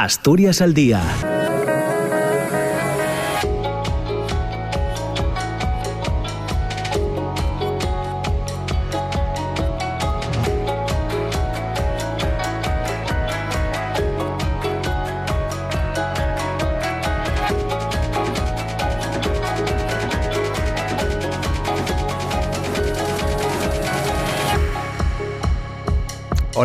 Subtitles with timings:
[0.00, 1.02] Asturias al Día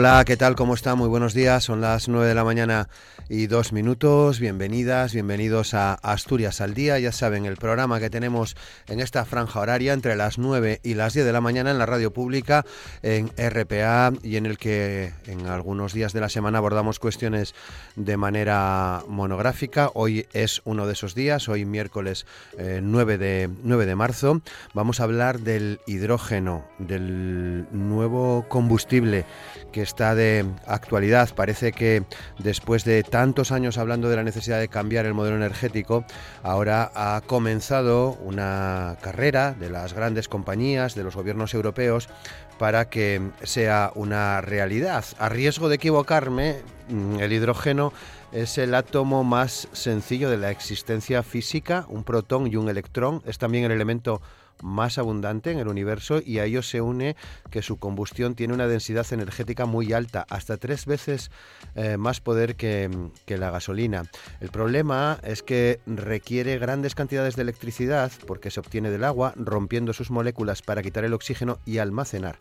[0.03, 0.55] Hola, ¿qué tal?
[0.55, 0.95] ¿Cómo está?
[0.95, 1.63] Muy buenos días.
[1.63, 2.89] Son las 9 de la mañana
[3.29, 4.41] y dos minutos.
[4.41, 6.99] Bienvenidas, bienvenidos a Asturias al Día.
[6.99, 8.57] Ya saben, el programa que tenemos
[8.89, 11.85] en esta franja horaria entre las 9 y las 10 de la mañana en la
[11.85, 12.65] radio pública,
[13.01, 17.55] en RPA y en el que en algunos días de la semana abordamos cuestiones
[17.95, 19.89] de manera monográfica.
[19.93, 22.25] Hoy es uno de esos días, hoy miércoles
[22.57, 24.41] 9, eh, de, 9 de marzo.
[24.73, 29.23] Vamos a hablar del hidrógeno, del nuevo combustible
[29.71, 31.29] que está de actualidad.
[31.35, 32.03] Parece que
[32.39, 36.03] después de tantos años hablando de la necesidad de cambiar el modelo energético,
[36.41, 42.09] ahora ha comenzado una carrera de las grandes compañías, de los gobiernos europeos,
[42.57, 45.05] para que sea una realidad.
[45.19, 46.57] A riesgo de equivocarme,
[46.89, 47.93] mm, el hidrógeno
[48.31, 53.21] es el átomo más sencillo de la existencia física, un protón y un electrón.
[53.25, 54.21] Es también el elemento
[54.61, 57.15] más abundante en el universo y a ello se une
[57.49, 61.31] que su combustión tiene una densidad energética muy alta, hasta tres veces
[61.75, 62.89] eh, más poder que,
[63.25, 64.03] que la gasolina.
[64.39, 69.93] El problema es que requiere grandes cantidades de electricidad porque se obtiene del agua rompiendo
[69.93, 72.37] sus moléculas para quitar el oxígeno y almacenar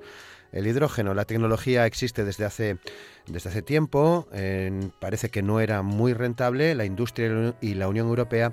[0.53, 1.15] el hidrógeno.
[1.15, 2.79] La tecnología existe desde hace,
[3.27, 4.27] desde hace tiempo,
[4.99, 8.53] parece que no era muy rentable, la industria y la Unión Europea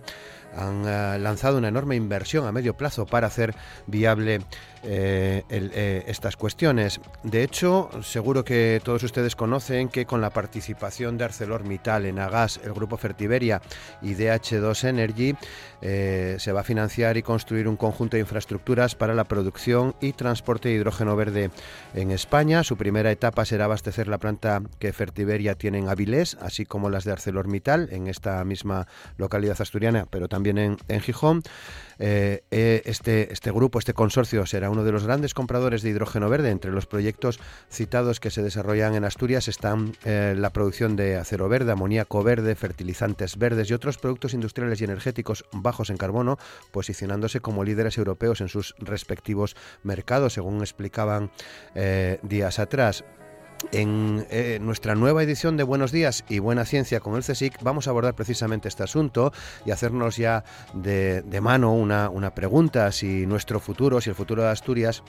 [0.56, 3.56] han eh, lanzado una enorme inversión a medio plazo para hacer
[3.88, 4.42] viable
[4.84, 7.02] eh, eh, estas cuestiones.
[7.23, 12.59] De hecho, seguro que todos ustedes conocen que con la participación de ArcelorMittal en Agas,
[12.64, 13.62] el grupo Fertiberia
[14.02, 15.36] y DH2 Energy,
[15.81, 20.69] se va a financiar y construir un conjunto de infraestructuras para la producción y transporte
[20.69, 21.52] de hidrógeno verde
[21.94, 22.63] en España.
[22.63, 27.03] Su primera etapa será abastecer la planta que Fertiberia tiene en Avilés, así como las
[27.03, 28.88] de ArcelorMittal en esta misma
[29.18, 31.44] localidad asturiana, pero también en, en Gijón.
[32.02, 36.30] Eh, eh, este, este grupo, este consorcio, será uno de los grandes compradores de hidrógeno
[36.30, 36.50] verde.
[36.50, 37.40] Entre los proyectos
[37.70, 42.56] citados que se desarrollan en Asturias están eh, la producción de acero verde, amoníaco verde,
[42.56, 46.38] fertilizantes verdes y otros productos industriales y energéticos bajos en carbono,
[46.72, 51.31] posicionándose como líderes europeos en sus respectivos mercados, según explicaban
[52.24, 53.03] días atrás.
[53.72, 57.88] En eh, nuestra nueva edición de Buenos Días y Buena Ciencia con el CSIC vamos
[57.88, 59.34] a abordar precisamente este asunto
[59.66, 60.44] y hacernos ya
[60.74, 65.03] de, mano una, una pregunta si nuestro futuro, si el futuro de Asturias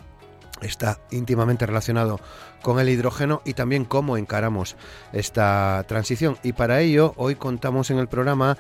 [0.63, 2.21] está íntimamente relacionado
[2.63, 4.77] con el hidrógeno y también cómo encaramos
[5.13, 6.37] esta transición.
[6.43, 8.59] Y para ello hoy contamos en el programa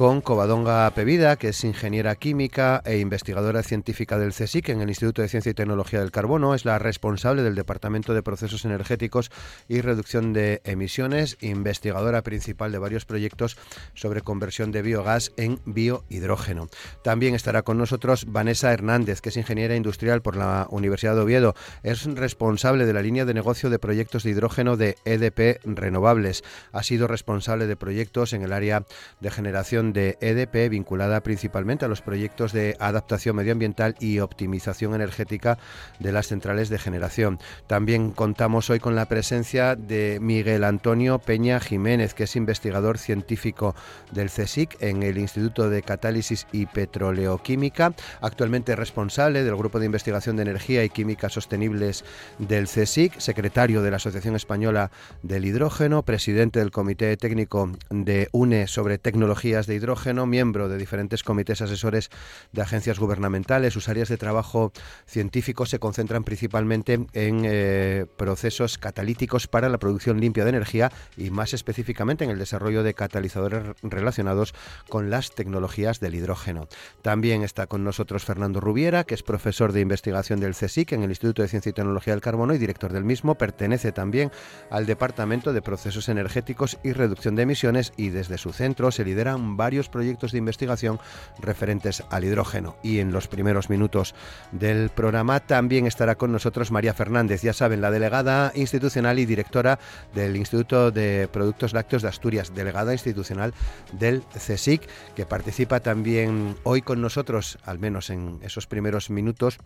[0.00, 5.20] con Covadonga Pevida, que es ingeniera química e investigadora científica del CSIC en el Instituto
[5.20, 6.54] de Ciencia y Tecnología del Carbono.
[6.54, 9.30] Es la responsable del Departamento de Procesos Energéticos
[9.68, 13.58] y Reducción de Emisiones, investigadora principal de varios proyectos
[13.92, 16.68] sobre conversión de biogás en biohidrógeno.
[17.04, 21.54] También estará con nosotros Vanessa Hernández, que es ingeniera industrial por la Universidad de Oviedo.
[21.82, 26.42] Es responsable de la línea de negocio de proyectos de hidrógeno de EDP Renovables.
[26.72, 28.86] Ha sido responsable de proyectos en el área
[29.20, 35.58] de generación de EDP vinculada principalmente a los proyectos de adaptación medioambiental y optimización energética
[35.98, 37.38] de las centrales de generación.
[37.66, 43.74] También contamos hoy con la presencia de Miguel Antonio Peña Jiménez, que es investigador científico
[44.12, 50.36] del CSIC en el Instituto de Catálisis y Petroleoquímica, actualmente responsable del Grupo de Investigación
[50.36, 52.04] de Energía y Química Sostenibles
[52.38, 54.90] del CSIC, secretario de la Asociación Española
[55.22, 61.22] del Hidrógeno, presidente del Comité Técnico de UNE sobre Tecnologías de hidrógeno, miembro de diferentes
[61.22, 62.10] comités asesores
[62.52, 63.72] de agencias gubernamentales.
[63.72, 64.72] Sus áreas de trabajo
[65.06, 71.30] científico se concentran principalmente en eh, procesos catalíticos para la producción limpia de energía y
[71.30, 74.54] más específicamente en el desarrollo de catalizadores relacionados
[74.88, 76.68] con las tecnologías del hidrógeno.
[77.02, 81.10] También está con nosotros Fernando Rubiera, que es profesor de investigación del CSIC en el
[81.10, 83.36] Instituto de Ciencia y Tecnología del Carbono y director del mismo.
[83.36, 84.32] Pertenece también
[84.68, 89.56] al Departamento de Procesos Energéticos y Reducción de Emisiones y desde su centro se lideran
[89.60, 90.98] varios proyectos de investigación
[91.38, 92.76] referentes al hidrógeno.
[92.82, 94.14] Y en los primeros minutos
[94.52, 99.78] del programa también estará con nosotros María Fernández, ya saben, la delegada institucional y directora
[100.14, 103.52] del Instituto de Productos Lácteos de Asturias, delegada institucional
[103.92, 109.58] del CSIC, que participa también hoy con nosotros, al menos en esos primeros minutos,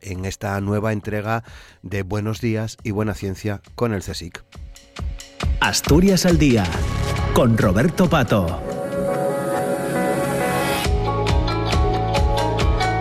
[0.00, 1.44] en esta nueva entrega
[1.82, 4.42] de Buenos Días y Buena Ciencia con el CSIC.
[5.60, 6.64] Asturias al Día
[7.34, 8.77] con Roberto Pato.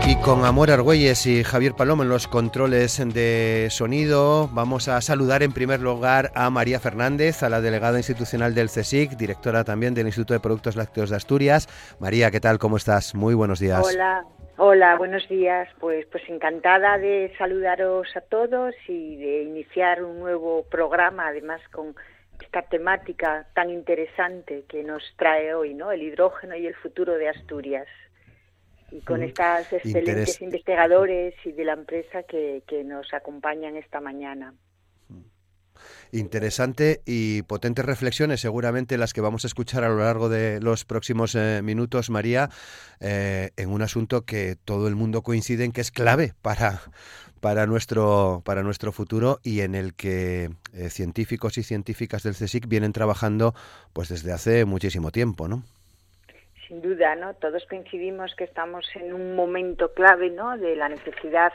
[0.10, 5.44] Y con Amor Argüelles y Javier Palomo en los controles de sonido, vamos a saludar
[5.44, 10.06] en primer lugar a María Fernández, a la delegada institucional del CSIC, directora también del
[10.06, 11.68] Instituto de Productos Lácteos de Asturias.
[12.00, 12.58] María, ¿qué tal?
[12.58, 13.16] ¿Cómo estás?
[13.16, 13.86] Muy buenos días.
[13.86, 14.24] Hola,
[14.56, 15.68] hola, buenos días.
[15.78, 21.98] Pues, pues encantada de saludaros a todos y de iniciar un nuevo programa, además con
[22.42, 25.92] esta temática tan interesante que nos trae hoy, ¿no?
[25.92, 27.88] El hidrógeno y el futuro de Asturias
[28.92, 34.54] y con estas excelentes investigadores y de la empresa que, nos acompañan esta mañana.
[36.12, 40.86] Interesante y potentes reflexiones, seguramente las que vamos a escuchar a lo largo de los
[40.86, 42.50] próximos eh, minutos, María,
[43.00, 46.82] eh, en un asunto que todo el mundo coincide en que es clave para,
[47.42, 52.68] para, nuestro, para nuestro futuro y en el que eh, científicos y científicas del CSIC
[52.68, 53.54] vienen trabajando
[53.92, 55.64] pues desde hace muchísimo tiempo, ¿no?
[56.68, 57.34] Sin duda, ¿no?
[57.36, 60.58] Todos coincidimos que estamos en un momento clave, ¿no?
[60.58, 61.54] De la necesidad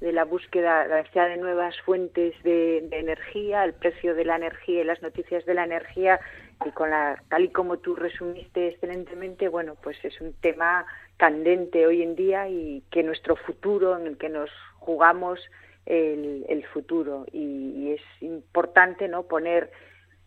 [0.00, 4.80] de la búsqueda, la necesidad de nuevas fuentes de, energía, el precio de la energía
[4.80, 6.20] y las noticias de la energía
[6.64, 10.84] y con la, tal y como tú resumiste excelentemente, bueno, pues es un tema
[11.16, 15.40] candente hoy en día y que nuestro futuro, en el que nos jugamos
[15.86, 17.38] el, futuro y,
[17.76, 19.24] y, es importante, ¿no?
[19.24, 19.70] Poner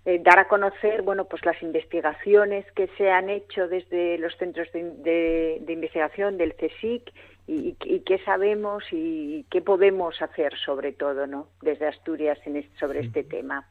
[0.07, 4.69] eh, dar a conocer bueno pues las investigaciones que se han hecho desde los centros
[4.71, 7.13] de, investigación del CSIC
[7.45, 12.39] y, qué sabemos y qué podemos hacer sobre todo no desde Asturias
[12.79, 13.67] sobre este tema.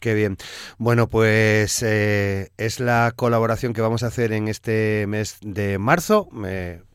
[0.00, 0.38] Qué bien.
[0.78, 6.28] Bueno, pues eh, es la colaboración que vamos a hacer en este mes de marzo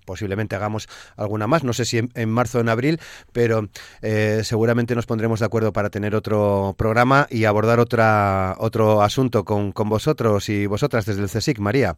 [0.10, 3.00] posiblemente hagamos alguna más, no sé si en, marzo o en abril,
[3.32, 3.68] pero
[4.02, 9.46] eh, seguramente nos pondremos de acuerdo para tener otro programa y abordar otra, otro asunto
[9.46, 11.96] con, con vosotros y vosotras desde el CSIC, María.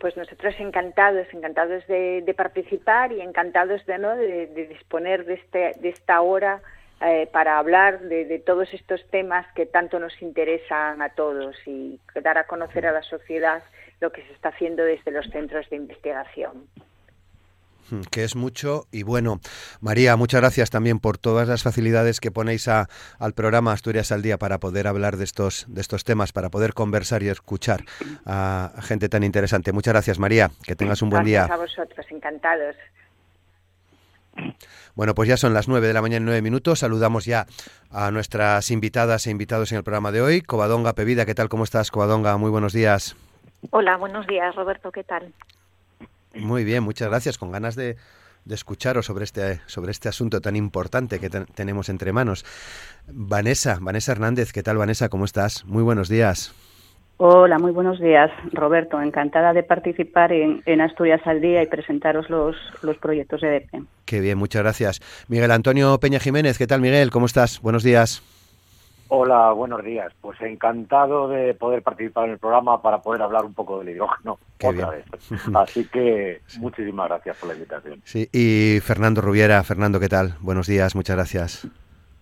[0.00, 4.14] Pues nosotros encantados, encantados de, participar y encantados de, ¿no?
[4.14, 6.60] de, disponer de, este, de esta hora
[7.00, 11.98] eh, para hablar de, de, todos estos temas que tanto nos interesan a todos y
[12.22, 13.62] dar a conocer a la sociedad
[14.00, 16.68] lo que se está haciendo desde los centros de investigación.
[17.90, 19.40] Hmm, que es mucho y bueno.
[19.80, 22.88] María, muchas gracias también por todas las facilidades que ponéis a,
[23.18, 26.74] al programa Asturias al Día para poder hablar de estos, de estos temas, para poder
[26.74, 27.84] conversar y escuchar
[28.26, 29.72] a gente tan interesante.
[29.72, 30.50] Muchas gracias, María.
[30.64, 31.44] Que tengas un buen día.
[31.44, 32.76] a vosotros, encantados.
[34.94, 36.80] Bueno, pues ya son las nueve de la mañana, nueve minutos.
[36.80, 37.46] Saludamos ya
[37.90, 40.42] a nuestras invitadas e invitados en el programa de hoy.
[40.42, 41.48] Covadonga Pevida, ¿qué tal?
[41.48, 42.36] ¿Cómo estás, Covadonga?
[42.36, 43.16] Muy buenos días.
[43.70, 44.92] Hola, buenos días, Roberto.
[44.92, 45.32] ¿Qué tal?
[46.38, 47.38] Muy bien, muchas gracias.
[47.38, 47.96] Con ganas de,
[48.48, 52.44] escucharos sobre este, sobre este asunto tan importante que tenemos entre manos.
[53.06, 55.08] Vanessa, Vanessa Hernández, ¿qué tal Vanessa?
[55.08, 55.64] ¿Cómo estás?
[55.64, 56.54] Muy buenos días.
[57.20, 59.02] Hola, muy buenos días, Roberto.
[59.02, 63.82] Encantada de participar en, Asturias al Día y presentaros los, los proyectos de DEPE.
[64.04, 65.00] Qué bien, muchas gracias.
[65.26, 67.10] Miguel Antonio Peña Jiménez, ¿qué tal Miguel?
[67.10, 67.60] ¿Cómo estás?
[67.60, 68.22] Buenos días.
[69.10, 70.12] Hola, buenos días.
[70.20, 74.38] Pues encantado de poder participar en el programa para poder hablar un poco del hidrógeno
[74.62, 75.04] otra vez.
[75.54, 78.02] Así que muchísimas gracias por la invitación.
[78.04, 80.34] Sí, y Fernando Rubiera, Fernando, ¿qué tal?
[80.40, 81.68] Buenos días, muchas gracias.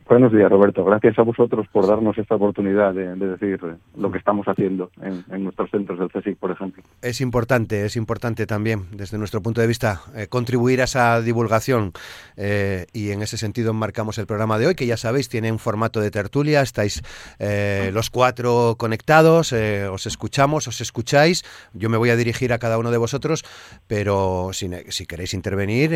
[0.09, 0.85] Buenos días, Roberto.
[0.85, 3.59] Gracias a vosotros por darnos esta oportunidad de, decir
[3.97, 6.85] lo que estamos haciendo en, nuestros centros del CSIC, por ejemplo.
[7.03, 11.91] Es importante, es importante también, desde nuestro punto de vista, eh, contribuir a esa divulgación
[12.37, 15.59] eh, y en ese sentido enmarcamos el programa de hoy, que ya sabéis, tiene un
[15.59, 17.03] formato de tertulia, estáis
[17.41, 21.43] eh, los cuatro conectados, os escuchamos, os escucháis,
[21.75, 23.45] yo me voy a dirigir a cada uno de vosotros,
[23.89, 25.91] pero si, si queréis intervenir,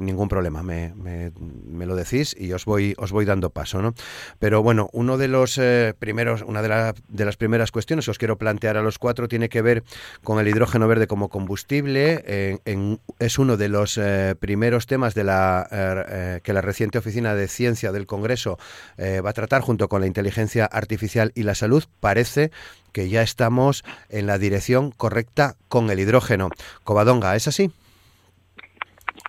[0.00, 3.94] ningún problema, me, me, lo decís y os voy os voy dando paso, ¿no?
[4.38, 8.18] Pero bueno, uno de los eh, primeros, una de, de, las primeras cuestiones que os
[8.18, 9.84] quiero plantear a los cuatro tiene que ver
[10.22, 12.60] con el hidrógeno verde como combustible.
[13.18, 17.48] es uno de los eh, primeros temas de la, eh, que la reciente Oficina de
[17.48, 18.58] Ciencia del Congreso
[18.98, 21.84] va a tratar junto con la inteligencia artificial y la salud.
[22.00, 22.50] Parece
[22.92, 26.50] que ya estamos en la dirección correcta con el hidrógeno.
[26.84, 27.70] Covadonga, ¿es así?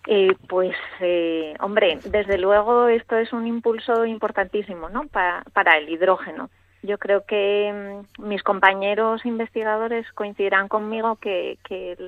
[0.08, 5.08] Eh, pues, eh, hombre, desde luego esto es un impulso importantísimo ¿no?
[5.08, 6.50] para, el hidrógeno.
[6.84, 11.58] Yo creo que mm, mis compañeros investigadores coincidirán conmigo que,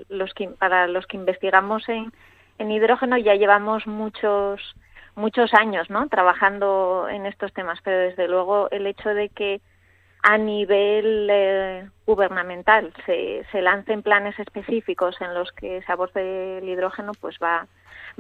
[0.09, 2.11] los para los que investigamos en,
[2.71, 4.75] hidrógeno ya llevamos muchos
[5.15, 6.07] muchos años ¿no?
[6.09, 9.61] trabajando en estos temas, pero desde luego el hecho de que
[10.29, 16.67] a nivel eh, gubernamental se, se lancen planes específicos en los que se aborde el
[16.67, 17.65] hidrógeno, pues va,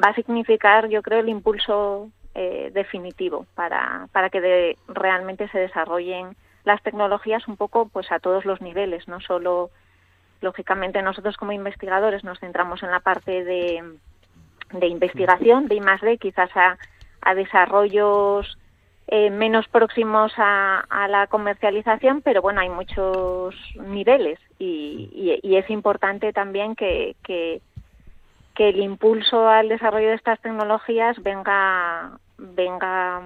[0.01, 6.37] va a significar, yo creo, el impulso eh, definitivo para, para que realmente se desarrollen
[6.63, 9.69] las tecnologías un poco pues a todos los niveles, no solo
[10.39, 13.83] lógicamente nosotros como investigadores nos centramos en la parte de,
[14.71, 16.77] de investigación, de I+D, quizás a,
[17.19, 18.57] a desarrollos
[19.09, 25.69] eh, menos próximos a, a, la comercialización, pero bueno, hay muchos niveles y, y, es
[25.69, 27.15] importante también que,
[28.57, 33.21] el impulso al desarrollo de estas tecnologías venga, venga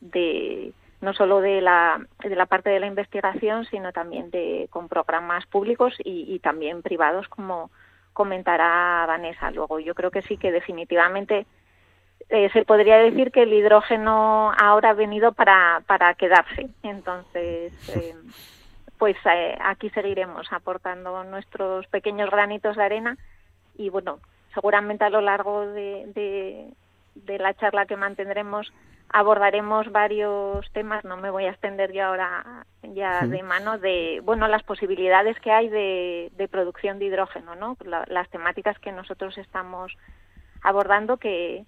[0.00, 4.88] de no solo de la, de la parte de la investigación, sino también de, con
[4.88, 7.70] programas públicos y, y también privados, como
[8.14, 9.78] comentará Vanessa luego.
[9.78, 11.46] Yo creo que sí que definitivamente
[12.30, 16.68] eh, se podría decir que el hidrógeno ahora ha venido para, para quedarse.
[16.84, 18.14] Entonces, eh,
[18.98, 23.18] pues eh, aquí seguiremos aportando nuestros pequeños granitos de arena
[23.76, 24.20] y bueno,
[24.54, 26.72] seguramente a lo largo de,
[27.16, 28.72] de, la charla que mantendremos
[29.12, 34.46] abordaremos varios temas, no me voy a extender yo ahora ya de mano, de bueno
[34.46, 37.76] las posibilidades que hay de, de producción de hidrógeno, ¿no?
[38.06, 39.96] las temáticas que nosotros estamos
[40.62, 41.64] abordando que,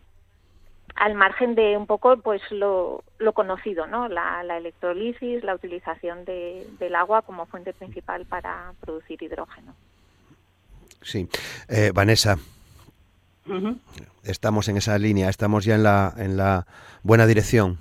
[0.94, 4.08] al margen de un poco pues lo, lo conocido, ¿no?
[4.08, 9.74] La, la electrolisis, la utilización de, del agua como fuente principal para producir hidrógeno.
[11.00, 11.28] Sí,
[11.68, 12.36] eh, Vanessa,
[13.46, 13.78] uh -huh.
[14.24, 16.66] estamos en esa línea, estamos ya en la en la
[17.02, 17.78] buena dirección.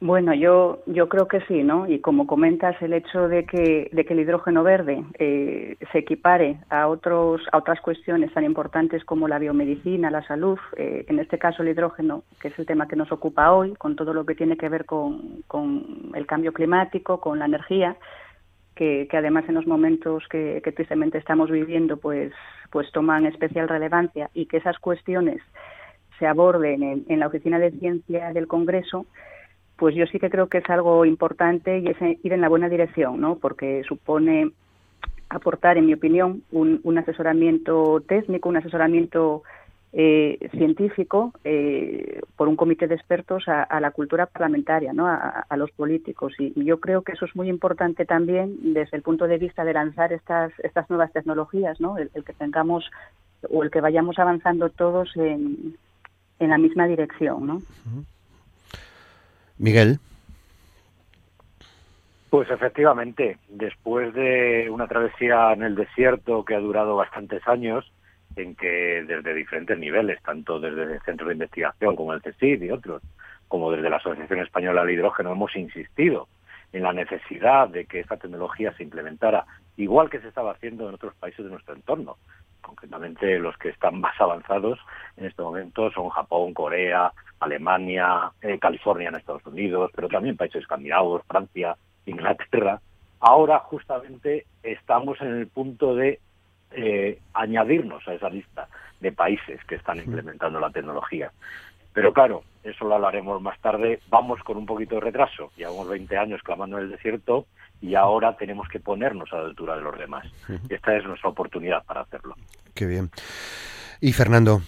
[0.00, 1.88] Bueno, yo, yo creo que sí, ¿no?
[1.88, 6.60] Y como comentas, el hecho de que, de que el hidrógeno verde eh, se equipare
[6.70, 11.36] a, otros, a otras cuestiones tan importantes como la biomedicina, la salud, eh, en este
[11.36, 14.36] caso el hidrógeno, que es el tema que nos ocupa hoy, con todo lo que
[14.36, 17.96] tiene que ver con, con el cambio climático, con la energía,
[18.76, 22.32] que, que además en los momentos que, que tristemente estamos viviendo, pues,
[22.70, 25.42] pues toman especial relevancia y que esas cuestiones
[26.20, 29.04] se aborden en, en la Oficina de Ciencia del Congreso,
[29.78, 32.68] pues yo sí que creo que es algo importante y es ir en la buena
[32.68, 33.36] dirección, ¿no?
[33.36, 34.50] Porque supone
[35.28, 39.44] aportar, en mi opinión, un, un asesoramiento técnico, un asesoramiento
[39.92, 45.06] eh, científico eh, por un comité de expertos a, la cultura parlamentaria, ¿no?
[45.06, 46.34] A, los políticos.
[46.38, 49.72] Y, yo creo que eso es muy importante también desde el punto de vista de
[49.72, 51.96] lanzar estas, estas nuevas tecnologías, ¿no?
[51.98, 52.90] El, que tengamos
[53.48, 55.76] o el que vayamos avanzando todos en,
[56.38, 57.62] en la misma dirección, ¿no?
[59.58, 59.98] Miguel.
[62.30, 67.90] Pues efectivamente, después de una travesía en el desierto que ha durado bastantes años,
[68.36, 72.70] en que desde diferentes niveles, tanto desde el Centro de Investigación como el CSIC y
[72.70, 73.02] otros,
[73.48, 76.28] como desde la Asociación Española del Hidrógeno, hemos insistido
[76.72, 79.46] en la necesidad de que esta tecnología se implementara
[79.76, 82.16] igual que se estaba haciendo en otros países de nuestro entorno.
[82.60, 84.78] Concretamente, los que están más avanzados
[85.16, 90.62] en este momento son Japón, Corea, Alemania, eh, California en Estados Unidos, pero también países
[90.62, 92.80] escandinavos, Francia, Inglaterra.
[93.20, 96.20] Ahora justamente estamos en el punto de
[96.70, 98.68] eh, añadirnos a esa lista
[99.00, 101.32] de países que están implementando la tecnología.
[101.92, 104.00] Pero claro, eso lo hablaremos más tarde.
[104.08, 105.50] Vamos con un poquito de retraso.
[105.56, 107.46] Llevamos 20 años clamando en el desierto
[107.80, 110.26] y ahora tenemos que ponernos a la altura de los demás.
[110.68, 112.34] Esta es nuestra oportunidad para hacerlo.
[112.74, 113.10] Qué bien.
[114.00, 114.60] Y Fernando,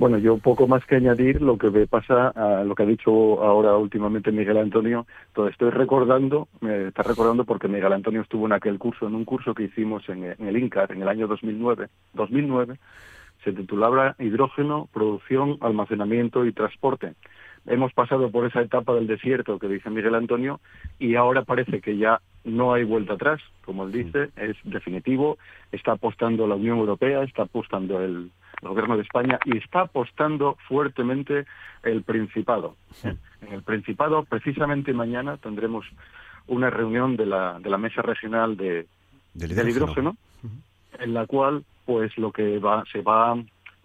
[0.00, 3.10] bueno, yo poco más que añadir lo que me pasa a lo que ha dicho
[3.42, 5.06] ahora últimamente Miguel Antonio.
[5.26, 9.26] Entonces estoy recordando, me está recordando porque Miguel Antonio estuvo en aquel curso, en un
[9.26, 12.78] curso que hicimos en, en el INCAR en el año 2009, 2009,
[13.44, 17.12] se titulaba Hidrógeno, Producción, Almacenamiento y Transporte.
[17.70, 20.58] Hemos pasado por esa etapa del desierto que dice Miguel Antonio
[20.98, 25.38] y ahora parece que ya no hay vuelta atrás, como él dice, es definitivo,
[25.70, 31.46] está apostando la Unión Europea, está apostando el, gobierno de España y está apostando fuertemente
[31.84, 32.74] el Principado.
[33.04, 35.86] En el Principado, precisamente mañana, tendremos
[36.48, 38.88] una reunión de la, de la Mesa Regional de,
[39.32, 41.04] del hidrógeno, del hidrógeno uh -huh.
[41.04, 43.36] en la cual pues lo que va, se va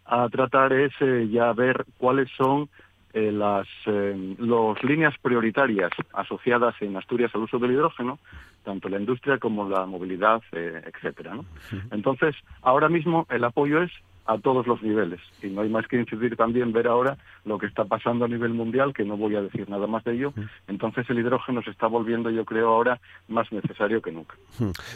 [0.05, 2.67] a tratar es eh, ya ver cuáles son
[3.15, 8.19] eh, las eh, los líneas prioritarias asociadas en Asturias al uso del hidrógeno,
[8.65, 11.33] tanto la industria como la movilidad, eh, etcétera.
[11.33, 11.45] ¿no?
[11.91, 13.91] Entonces, ahora mismo el apoyo es
[14.25, 15.19] a todos los niveles.
[15.41, 18.53] Y no hay más que incidir también, ver ahora lo que está pasando a nivel
[18.53, 20.33] mundial, que no voy a decir nada más de ello.
[20.67, 24.35] Entonces el hidrógeno se está volviendo, yo creo, ahora más necesario que nunca.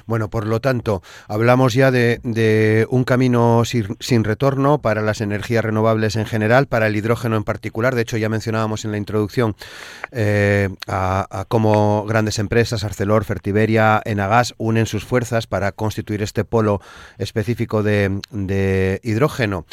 [0.07, 5.21] Bueno, por lo tanto, hablamos ya de, de un camino sin, sin, retorno para las
[5.21, 7.93] energías renovables en general, para el hidrógeno en particular.
[7.93, 9.55] De hecho, ya mencionábamos en la introducción
[10.11, 16.43] eh, a, a cómo grandes empresas, Arcelor, Fertiberia, Enagas, unen sus fuerzas para constituir este
[16.45, 16.81] polo
[17.17, 19.65] específico de, de hidrógeno hidrógeno.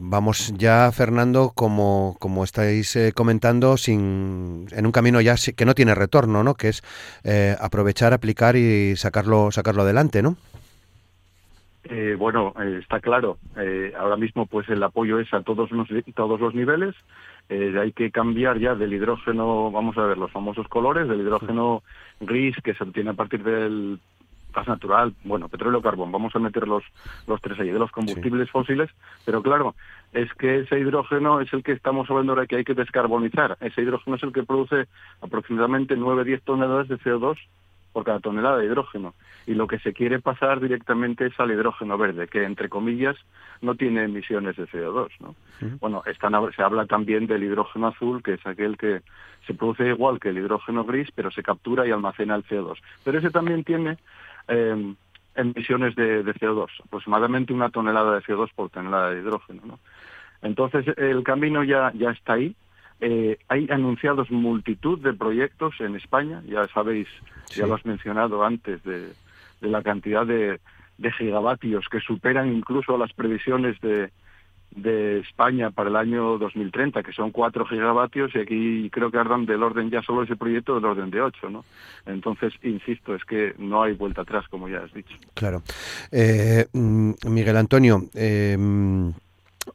[0.00, 5.94] vamos ya, Fernando, como, como estáis comentando, sin, en un camino ya que no tiene
[5.94, 6.54] retorno, ¿no?
[6.54, 6.82] Que es
[7.60, 10.36] aprovechar, aplicar y sacarlo, sacarlo adelante, ¿no?
[11.90, 13.38] Eh, bueno, eh, está claro.
[13.56, 16.94] Eh, ahora mismo, pues el apoyo es a todos los todos los niveles.
[17.48, 21.82] hay que cambiar ya del hidrógeno, vamos a ver los famosos colores, del hidrógeno
[22.20, 24.00] gris que se obtiene a partir del
[24.54, 26.12] gas natural, bueno, petróleo, carbón.
[26.12, 26.82] Vamos a meter los
[27.26, 28.90] los tres ahí de los combustibles fósiles.
[29.24, 29.74] Pero claro,
[30.12, 33.56] es que ese hidrógeno es el que estamos hablando ahora que hay que descarbonizar.
[33.60, 34.86] Ese hidrógeno es el que produce
[35.20, 37.36] aproximadamente 9-10 toneladas de CO2
[37.92, 39.14] por cada tonelada de hidrógeno.
[39.46, 43.16] Y lo que se quiere pasar directamente es al hidrógeno verde, que entre comillas
[43.60, 45.08] no tiene emisiones de CO2.
[45.20, 45.34] ¿no?
[45.80, 49.00] Bueno, están, se habla también del hidrógeno azul, que es aquel que
[49.46, 52.78] se produce igual que el hidrógeno gris, pero se captura y almacena el CO2.
[53.04, 53.96] Pero ese también tiene
[54.48, 54.94] eh,
[55.34, 59.62] emisiones de, de, CO2, aproximadamente una tonelada de CO2 por tonelada de hidrógeno.
[59.64, 59.78] ¿no?
[60.42, 62.54] Entonces, el camino ya, ya está ahí
[63.00, 67.06] eh, hay anunciados multitud de proyectos en España, ya sabéis,
[67.54, 69.12] ya lo has mencionado antes, de,
[69.60, 70.60] la cantidad de,
[71.16, 74.10] gigavatios que superan incluso las previsiones de,
[74.82, 79.46] de España para el año 2030, que son 4 gigavatios, y aquí creo que andan
[79.46, 81.64] del orden ya solo ese proyecto del orden de 8, ¿no?
[82.06, 85.14] Entonces, insisto, es que no hay vuelta atrás, como ya has dicho.
[85.34, 85.62] Claro.
[86.10, 88.56] Eh, mm, Miguel Antonio, eh,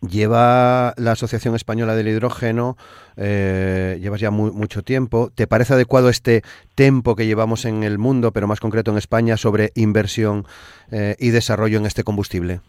[0.01, 2.77] lleva la Asociación Española del Hidrógeno,
[3.17, 5.31] eh, llevas ya mucho tiempo.
[5.33, 6.43] ¿Te parece adecuado este
[6.75, 10.45] tiempo que llevamos en el mundo, pero más concreto en España, sobre inversión
[10.91, 12.61] eh, y desarrollo en este combustible?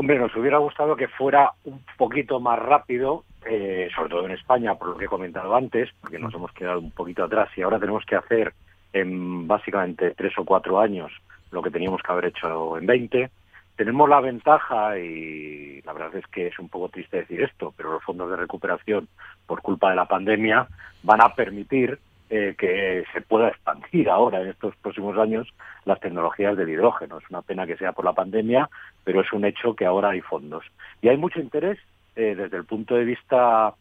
[0.00, 4.76] Hombre, nos hubiera gustado que fuera un poquito más rápido, eh, sobre todo en España,
[4.76, 7.80] por lo que he comentado antes, porque nos hemos quedado un poquito atrás y ahora
[7.80, 8.54] tenemos que hacer
[8.92, 11.10] en básicamente tres o cuatro años
[11.50, 13.30] lo que teníamos que haber hecho en 20
[13.78, 17.92] tenemos la ventaja, y la verdad es que es un poco triste decir esto, pero
[17.92, 19.06] los fondos de recuperación,
[19.46, 20.66] por culpa de la pandemia,
[21.04, 21.96] van a permitir
[22.30, 25.48] eh, que se pueda expandir ahora, en estos próximos años,
[25.84, 27.18] las tecnologías del hidrógeno.
[27.18, 28.68] Es una pena que sea por la pandemia,
[29.04, 30.64] pero es un hecho que ahora hay fondos.
[31.02, 31.78] Y hay mucho interés
[32.16, 33.74] eh, desde el punto de vista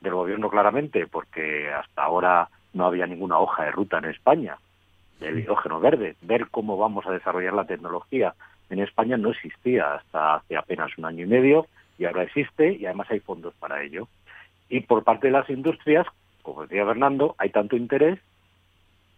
[0.00, 4.56] del gobierno, claramente, porque hasta ahora no había ninguna hoja de ruta en España
[5.18, 8.34] del hidrógeno verde, ver cómo vamos a desarrollar la tecnología
[8.70, 11.66] en España no existía hasta hace apenas un año y medio
[11.98, 14.08] y ahora existe y además hay fondos para ello.
[14.68, 16.06] Y por parte de las industrias,
[16.42, 18.18] como decía Fernando, hay tanto interés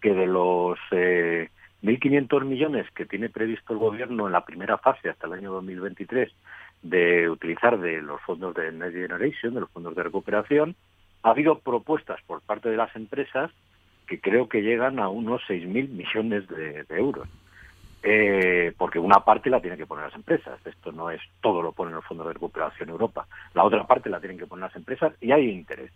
[0.01, 1.49] que de los eh,
[1.83, 6.33] 1.500 millones que tiene previsto el gobierno en la primera fase hasta el año 2023
[6.83, 10.75] de utilizar de los fondos de Next Generation, de los fondos de recuperación,
[11.23, 13.51] ha habido propuestas por parte de las empresas
[14.07, 17.29] que creo que llegan a unos 6.000 millones de euros
[18.03, 20.59] eh, porque una parte la tienen que poner las empresas.
[20.67, 23.27] Esto no es todo lo ponen los fondos de recuperación Europa.
[23.55, 25.93] La otra parte la tienen que poner las empresas y hay interés.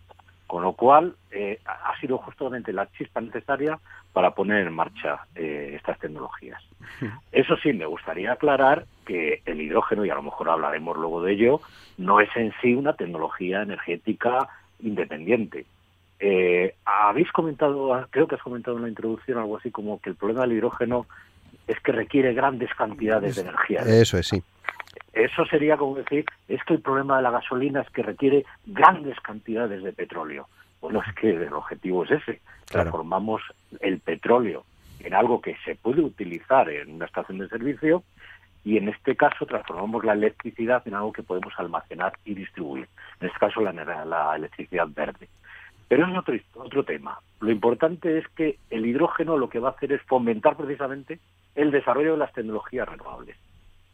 [0.47, 3.77] Con lo cual, eh, ha sido justamente la chispa necesaria
[4.13, 6.63] para poner en marcha eh, estas tecnologías.
[7.31, 11.33] Eso sí, me gustaría aclarar que el hidrógeno, y a lo mejor hablaremos luego de
[11.33, 11.61] ello,
[11.97, 14.47] no es en sí una tecnología energética
[14.79, 15.65] independiente.
[16.19, 20.15] Eh, habéis comentado, creo que has comentado en la introducción algo así como que el
[20.15, 21.05] problema del hidrógeno
[21.67, 23.81] es que requiere grandes cantidades de energía.
[23.81, 24.41] Eso es, sí.
[25.13, 29.19] Eso sería como decir, es que el problema de la gasolina es que requiere grandes
[29.21, 30.47] cantidades de petróleo.
[30.81, 32.41] Bueno, es que el objetivo es ese.
[32.65, 33.41] Transformamos
[33.79, 34.63] el petróleo
[34.99, 38.03] en algo que se puede utilizar en una estación de servicio
[38.63, 42.87] y en este caso transformamos la electricidad en algo que podemos almacenar y distribuir.
[43.21, 45.29] En este caso la, la electricidad verde.
[45.87, 47.19] Pero es otro, otro tema.
[47.39, 51.19] Lo importante es que el hidrógeno lo que va a hacer es fomentar precisamente
[51.55, 53.37] el desarrollo de las tecnologías renovables,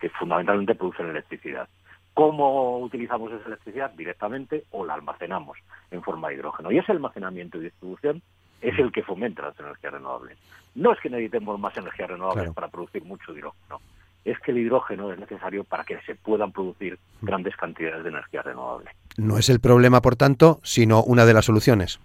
[0.03, 1.69] que fundamentalmente producen electricidad.
[2.13, 3.89] ¿Cómo utilizamos esa electricidad?
[3.91, 5.57] Directamente o la almacenamos
[5.91, 6.73] en forma de hidrógeno.
[6.73, 8.21] Y ese almacenamiento y distribución
[8.61, 10.37] es el que fomenta las energías renovables.
[10.75, 13.79] No es que necesitemos más energías renovables para producir mucho hidrógeno,
[14.25, 18.41] es que el hidrógeno es necesario para que se puedan producir grandes cantidades de energía
[18.41, 18.91] renovable.
[19.15, 22.01] No es el problema, por tanto, sino una de las soluciones.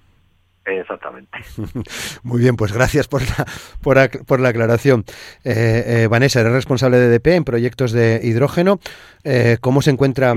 [0.68, 1.38] Exactamente.
[2.22, 3.46] Muy bien, pues gracias por la,
[4.26, 5.04] por, la aclaración.
[5.44, 8.80] Eh, eh, Vanessa, eres responsable de DP en proyectos de hidrógeno.
[9.24, 10.34] Eh, ¿Cómo se encuentra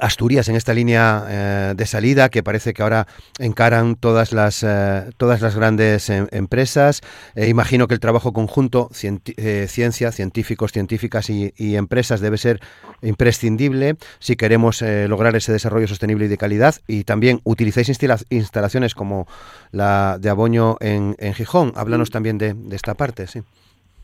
[0.00, 3.06] Asturias en esta línea eh, de salida que parece que ahora
[3.38, 7.00] encaran todas las eh, todas las grandes em, empresas.
[7.36, 12.60] Eh, imagino que el trabajo conjunto, ciencia, científicos, científicas y, empresas debe ser
[13.02, 16.76] imprescindible si queremos lograr ese desarrollo sostenible y de calidad.
[16.86, 17.88] Y también utilizáis
[18.30, 19.26] instalaciones como
[19.70, 21.72] la de Aboño en, Gijón.
[21.76, 23.42] Háblanos también de, esta parte, sí.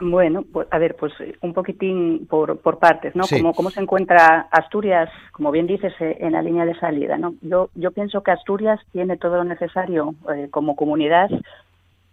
[0.01, 3.25] Bueno, pues a ver, pues un poquitín por, por partes, ¿no?
[3.29, 7.35] Como, ¿Cómo se encuentra Asturias, como bien dices, eh, en la línea de salida, ¿no?
[7.43, 11.29] Yo, yo pienso que Asturias tiene todo lo necesario eh, como comunidad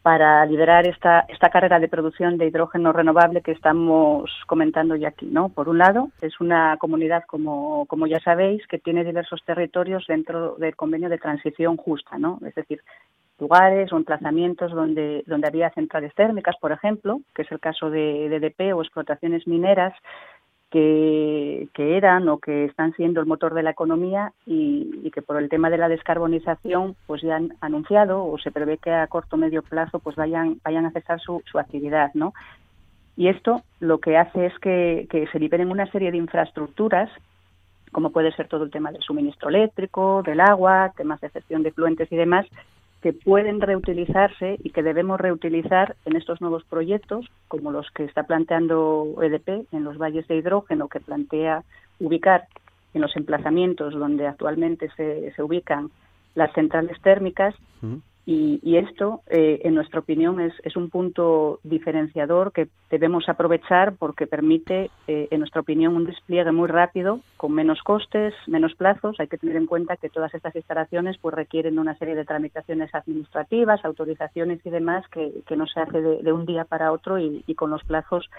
[0.08, 5.26] para liderar esta, esta carrera de producción de hidrógeno renovable que estamos comentando ya aquí,
[5.26, 5.50] ¿no?
[5.50, 10.56] Por un lado, es una comunidad, como, como ya sabéis, que tiene diversos territorios dentro
[10.56, 12.40] del convenio de transición justa, ¿no?
[12.46, 12.82] Es decir,
[13.40, 18.30] lugares o emplazamientos donde, donde había centrales térmicas, por ejemplo, que es el caso de,
[18.30, 19.94] DDP o explotaciones mineras,
[20.70, 25.42] que, que, eran o que están siendo el motor de la economía y, que por
[25.42, 29.38] el tema de la descarbonización pues ya han anunciado o se prevé que a corto
[29.38, 32.34] o medio plazo pues vayan vayan a cesar su, su actividad no
[33.16, 37.10] y esto lo que hace es que, que se liberen una serie de infraestructuras
[37.94, 41.72] como puede ser todo el tema del suministro eléctrico del agua temas de gestión de
[41.72, 42.46] fluentes y demás
[43.02, 48.24] que pueden reutilizarse y que debemos reutilizar en estos nuevos proyectos, como los que está
[48.24, 51.64] planteando EDP en los valles de hidrógeno, que plantea
[52.00, 52.48] ubicar
[52.94, 55.92] en los emplazamientos donde actualmente se, se ubican
[56.36, 57.56] las centrales térmicas,
[58.30, 64.28] y, esto, eh, en nuestra opinión, es, es, un punto diferenciador que debemos aprovechar porque
[64.28, 69.18] permite, eh, en nuestra opinión, un despliegue muy rápido, con menos costes, menos plazos.
[69.22, 72.94] Hay que tener en cuenta que todas estas instalaciones pues, requieren una serie de tramitaciones
[72.94, 77.46] administrativas, autorizaciones y demás que, que no se hace de, un día para otro y,
[77.48, 78.30] y, con los plazos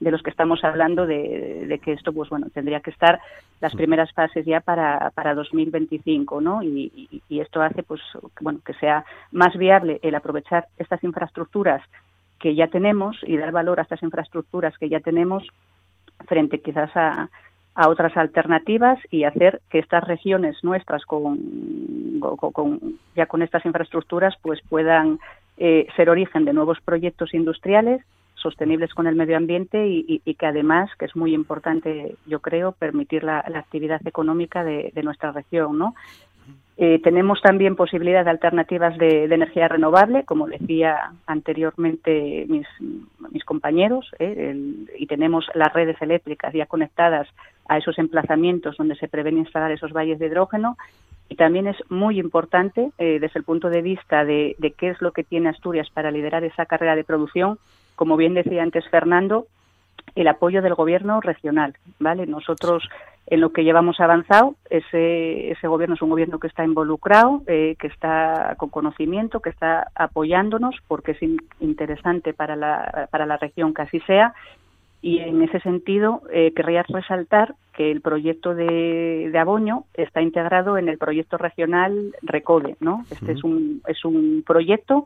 [0.00, 3.20] de los que estamos hablando de, de, que esto pues bueno tendría que estar
[3.60, 8.00] las primeras fases ya para, para 2025 no y, y esto hace pues
[8.40, 11.82] bueno que sea más viable el aprovechar estas infraestructuras
[12.38, 15.44] que ya tenemos y dar valor a estas infraestructuras que ya tenemos
[16.26, 17.28] frente quizás a,
[17.74, 21.38] a otras alternativas y hacer que estas regiones nuestras con,
[22.20, 25.18] con, ya con estas infraestructuras pues puedan
[25.58, 28.02] eh, ser origen de nuevos proyectos industriales
[28.40, 33.24] sostenibles con el medio ambiente y, que además, que es muy importante, yo creo, permitir
[33.24, 35.94] la, actividad económica de, nuestra región, ¿no?
[36.80, 44.54] Eh, tenemos también posibilidades de alternativas de, energía renovable, como decía anteriormente mis, compañeros, ¿eh?
[44.96, 47.26] y tenemos las redes eléctricas ya conectadas
[47.68, 50.76] a esos emplazamientos donde se prevén instalar esos valles de hidrógeno.
[51.28, 55.12] Y también es muy importante, eh, desde el punto de vista de qué es lo
[55.12, 57.58] que tiene Asturias para liderar esa carrera de producción,
[57.98, 59.48] como bien decía antes Fernando,
[60.14, 62.26] el apoyo del gobierno regional, ¿vale?
[62.26, 62.88] Nosotros
[63.26, 67.74] en lo que llevamos avanzado, ese, ese gobierno es un gobierno que está involucrado, eh,
[67.76, 71.18] que está con conocimiento, que está apoyándonos porque es
[71.58, 74.32] interesante para la, para la región que así sea.
[75.02, 80.78] Y en ese sentido, eh, querría resaltar que el proyecto de, de Aboño está integrado
[80.78, 83.04] en el proyecto regional RECODE, ¿no?
[83.10, 85.04] Este es un, es un proyecto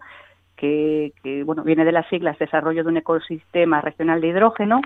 [0.63, 4.81] que, que, bueno, viene de las siglas Desarrollo de un Ecosistema Regional de Hidrógeno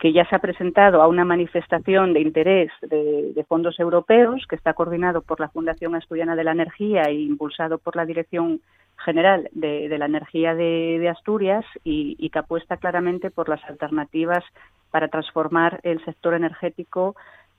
[0.00, 4.74] que ya se ha presentado a una manifestación de interés de, fondos europeos que está
[4.74, 8.60] coordinado por la Fundación Asturiana de la Energía e impulsado por la Dirección
[9.04, 14.42] General de, la Energía de, Asturias y, que apuesta claramente por las alternativas
[14.90, 17.14] para transformar el sector energético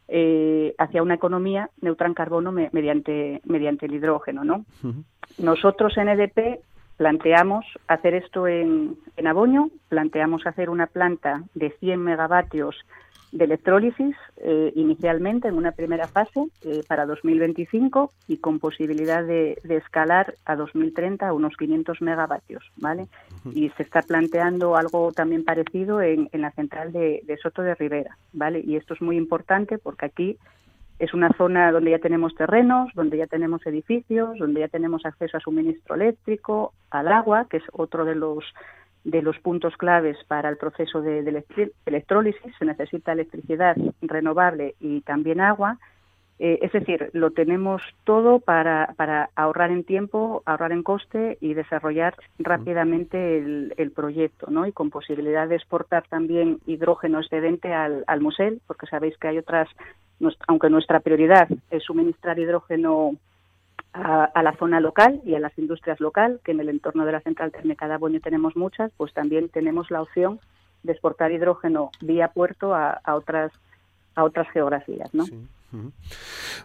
[0.10, 4.44] eh, hacia una economía neutra en carbono mediante, mediante el hidrógeno.
[4.44, 4.66] ¿no?
[5.38, 6.60] Nosotros en EDP
[6.98, 12.76] Planteamos hacer esto en, en Aboño, planteamos hacer una planta de 100 megavatios
[13.36, 19.60] de electrólisis eh, inicialmente en una primera fase eh, para 2025 y con posibilidad de,
[19.68, 23.08] escalar a 2030 a unos 500 megavatios, ¿vale?
[23.54, 27.76] Y se está planteando algo también parecido en, en la central de, de, Soto de
[27.76, 28.62] Rivera, ¿vale?
[28.66, 30.38] Y esto es muy importante porque aquí
[31.00, 35.38] es una zona donde ya tenemos terrenos, donde ya tenemos edificios, donde ya tenemos acceso
[35.38, 38.44] a suministro eléctrico, al agua, que es otro de los
[39.04, 41.20] de los puntos claves para el proceso de,
[41.86, 42.54] electrólisis.
[42.58, 45.78] Se necesita electricidad renovable y también agua.
[46.40, 51.54] Eh, es decir, lo tenemos todo para, para, ahorrar en tiempo, ahorrar en coste y
[51.54, 54.66] desarrollar rápidamente el, el, proyecto, ¿no?
[54.66, 59.38] Y con posibilidad de exportar también hidrógeno excedente al, al musel, porque sabéis que hay
[59.38, 59.70] otras
[60.48, 63.16] aunque nuestra prioridad es suministrar hidrógeno
[63.94, 67.22] a, la zona local y a las industrias local, que en el entorno de la
[67.22, 70.40] central térmica de Aboño tenemos muchas, pues también tenemos la opción
[70.84, 73.52] de exportar hidrógeno vía puerto a, otras
[74.16, 75.26] a otras geografías, ¿no?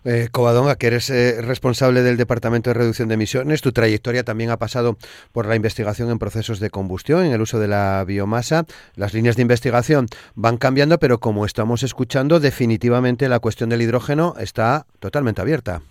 [0.05, 4.51] Eh, Covadonga, que eres eh, responsable del Departamento de Reducción de Emisiones, tu trayectoria también
[4.51, 4.97] ha pasado
[5.33, 8.65] por la investigación en procesos de combustión, en el uso de la biomasa.
[8.95, 14.35] Las líneas de investigación van cambiando, pero como estamos escuchando, definitivamente la cuestión del hidrógeno
[14.39, 15.83] está totalmente abierta.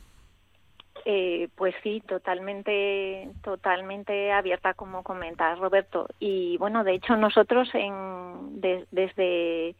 [1.05, 6.07] Eh, pues sí, totalmente, totalmente abierta, como comentas, Roberto.
[6.19, 9.75] Y bueno, de hecho nosotros en, desde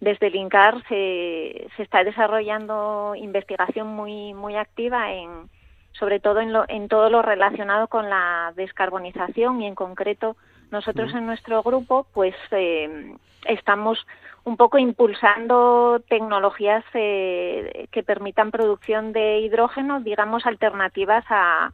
[0.00, 5.50] desde el INCAR se, se está desarrollando investigación muy muy activa en
[5.92, 10.36] sobre todo en, lo, en todo lo relacionado con la descarbonización y en concreto
[10.70, 14.06] nosotros en nuestro grupo pues eh, estamos
[14.44, 21.72] un poco impulsando tecnologías eh, que permitan producción de hidrógeno, digamos, alternativas a,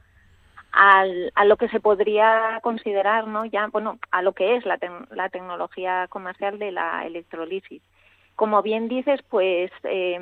[0.73, 3.45] a, lo que se podría considerar, ¿no?
[3.45, 4.79] Ya, bueno, a lo que es la,
[5.11, 7.83] la tecnología comercial de la electrolisis.
[8.37, 10.19] Como bien dices, pues eh,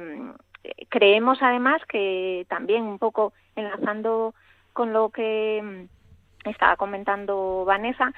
[0.88, 4.34] creemos además que también un poco enlazando
[4.72, 5.86] con lo que
[6.44, 8.12] estaba comentando Vanessa,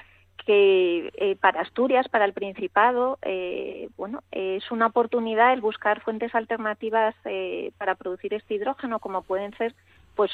[0.45, 6.35] que eh, para Asturias, para el Principado, eh, bueno, es una oportunidad el buscar fuentes
[6.35, 9.73] alternativas eh, para producir este hidrógeno, como pueden ser,
[10.15, 10.31] pues,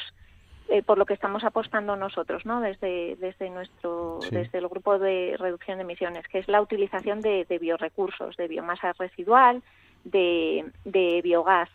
[0.85, 2.61] por lo que estamos apostando nosotros, ¿no?
[2.61, 7.45] Desde desde nuestro desde el grupo de reducción de emisiones, que es la utilización de,
[7.45, 9.61] de biorecursos, de biomasa residual,
[10.03, 11.69] de, de biogás.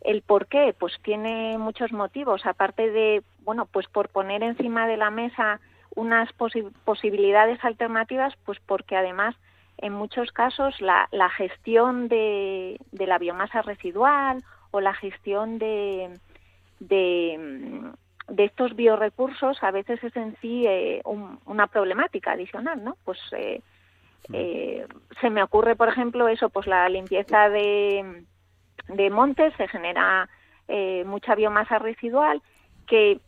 [0.00, 4.96] El por qué, pues tiene muchos motivos, aparte de, bueno, pues por poner encima de
[4.96, 5.60] la mesa
[5.94, 6.28] unas
[6.84, 9.36] posibilidades alternativas, pues porque además
[9.78, 16.18] en muchos casos la, la gestión de, de, la biomasa residual o la gestión de,
[16.80, 17.92] de,
[18.28, 22.96] de, estos biorecursos a veces es en sí eh, una problemática adicional, ¿no?
[23.04, 23.60] Pues eh,
[24.32, 24.86] eh,
[25.20, 28.24] se me ocurre, por ejemplo, eso, pues la limpieza de,
[28.88, 30.28] de montes se genera
[31.04, 32.40] mucha biomasa residual
[32.86, 33.20] que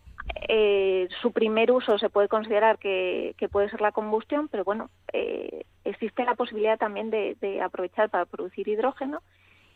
[0.48, 5.64] eh, su primer uso se puede considerar que, puede ser la combustión, pero bueno, eh,
[5.84, 9.22] existe la posibilidad también de, aprovechar para producir hidrógeno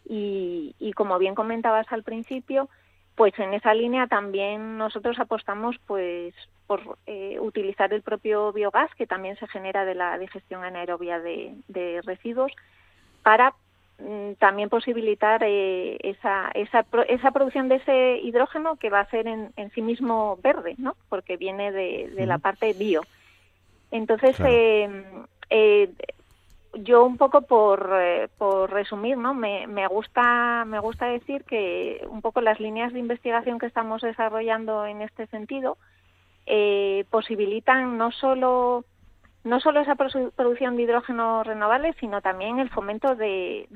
[0.05, 2.69] y, como bien comentabas al principio,
[3.19, 6.33] pues en esa línea también nosotros apostamos pues
[6.67, 12.01] por eh, utilizar el propio biogás que también se genera de la digestión anaerobia de
[12.07, 12.53] residuos
[13.23, 13.53] para
[14.01, 19.27] Mm, también posibilitar eh, esa, esa, esa producción de ese hidrógeno que va a ser
[19.27, 20.95] en, en sí mismo verde, ¿no?
[21.09, 23.03] Porque viene de, de la parte bio.
[23.91, 24.89] Entonces, eh,
[25.51, 25.91] eh,
[26.75, 29.35] yo un poco por, eh, por resumir, ¿no?
[29.35, 34.03] Me, me, gusta, me gusta decir que un poco las líneas de investigación que estamos
[34.03, 35.79] desarrollando en este sentido
[36.47, 38.85] eh, posibilitan no solo
[39.45, 43.67] no solo esa producción de hidrógeno renovable, sino también el fomento de,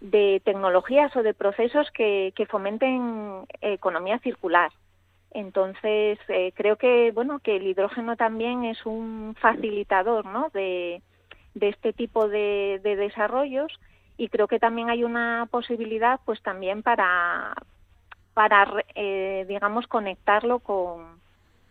[0.00, 4.70] de, tecnologías o de procesos que, fomenten economía circular.
[5.32, 10.50] Entonces, eh, creo que bueno que el hidrógeno también es un facilitador ¿no?
[10.52, 11.02] de,
[11.56, 13.72] de este tipo de, de desarrollos
[14.18, 17.54] y creo que también hay una posibilidad pues también para
[18.34, 21.18] para eh, digamos conectarlo con,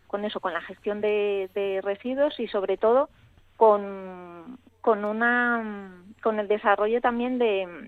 [0.07, 3.09] con eso, con la gestión de, residuos y sobre todo
[3.55, 5.93] con, con una
[6.23, 7.87] con el desarrollo también de,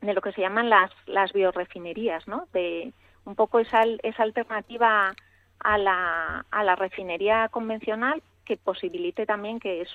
[0.00, 2.46] de lo que se llaman las, las biorefinerías, ¿no?
[2.52, 2.92] De
[3.24, 5.12] un poco esa, esa alternativa
[5.58, 9.88] a la, a la refinería convencional que posibilite también que es,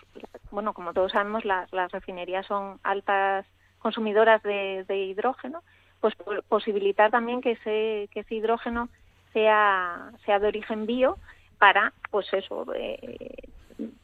[0.52, 3.46] bueno, como todos sabemos, las, refinerías son altas
[3.80, 5.64] consumidoras de, hidrógeno,
[6.02, 6.16] pues
[6.48, 8.90] posibilitar también que ese, que ese hidrógeno
[9.34, 11.18] sea, sea de origen bio
[11.58, 13.50] para, pues eso, eh,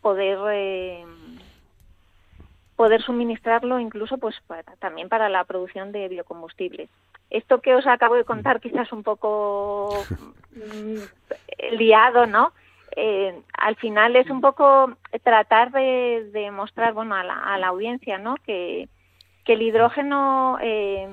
[0.02, 1.06] poder eh,
[2.76, 4.36] poder suministrarlo incluso pues
[4.80, 6.90] también para la producción de biocombustibles.
[7.30, 10.06] Esto que os acabo de contar quizás un poco
[10.52, 12.52] mm, liado, ¿no?
[12.96, 17.68] Eh, al final es un poco tratar de, de mostrar bueno a la, a la,
[17.68, 18.88] audiencia no que,
[19.44, 21.08] que el hidrógeno eh,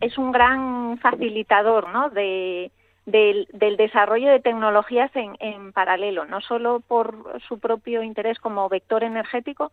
[0.00, 2.72] es un gran facilitador no de,
[3.06, 9.72] del, desarrollo de tecnologías en, paralelo, no solo por su propio interés como vector energético,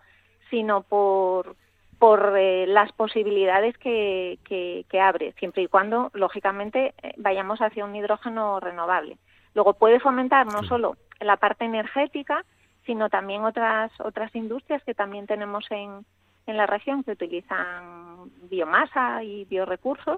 [0.49, 1.55] sino por,
[1.99, 7.95] por eh, las posibilidades que, que, abre, siempre y cuando, lógicamente, eh, vayamos hacia un
[7.95, 9.17] hidrógeno renovable.
[9.53, 12.45] Luego puede fomentar no solo la parte energética,
[12.85, 16.05] sino también otras, otras industrias que también tenemos en,
[16.45, 20.17] en la región que utilizan biomasa y biorecursos,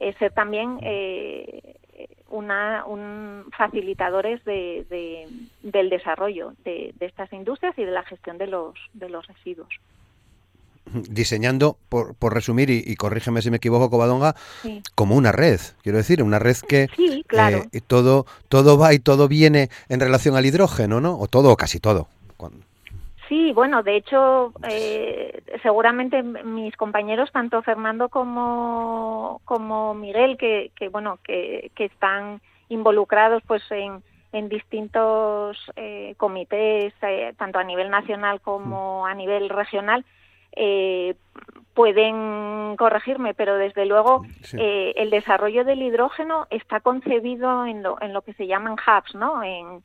[0.00, 1.76] eh, ser también eh,
[2.28, 5.28] una, un facilitadores de,
[5.62, 9.68] del desarrollo de, estas industrias y de la gestión de los, de los residuos
[10.92, 14.34] diseñando, por, por resumir, y, corrígeme si me equivoco, Covadonga,
[14.94, 19.68] como una red, quiero decir, una red que eh, todo, todo va y todo viene
[19.88, 21.18] en relación al hidrógeno, ¿no?
[21.18, 22.08] O todo, o casi todo.
[23.28, 30.88] Sí, bueno, de hecho, eh, seguramente mis compañeros, tanto Fernando como, como Miguel, que, que
[30.88, 34.00] bueno, que, que están involucrados pues en,
[34.32, 40.04] en distintos eh, comités, eh, tanto a nivel nacional como a nivel regional,
[40.52, 41.14] eh,
[41.76, 48.14] pueden corregirme, pero desde luego eh, el desarrollo del hidrógeno está concebido en lo, en
[48.14, 49.42] lo que se llaman hubs, ¿no?
[49.42, 49.82] En,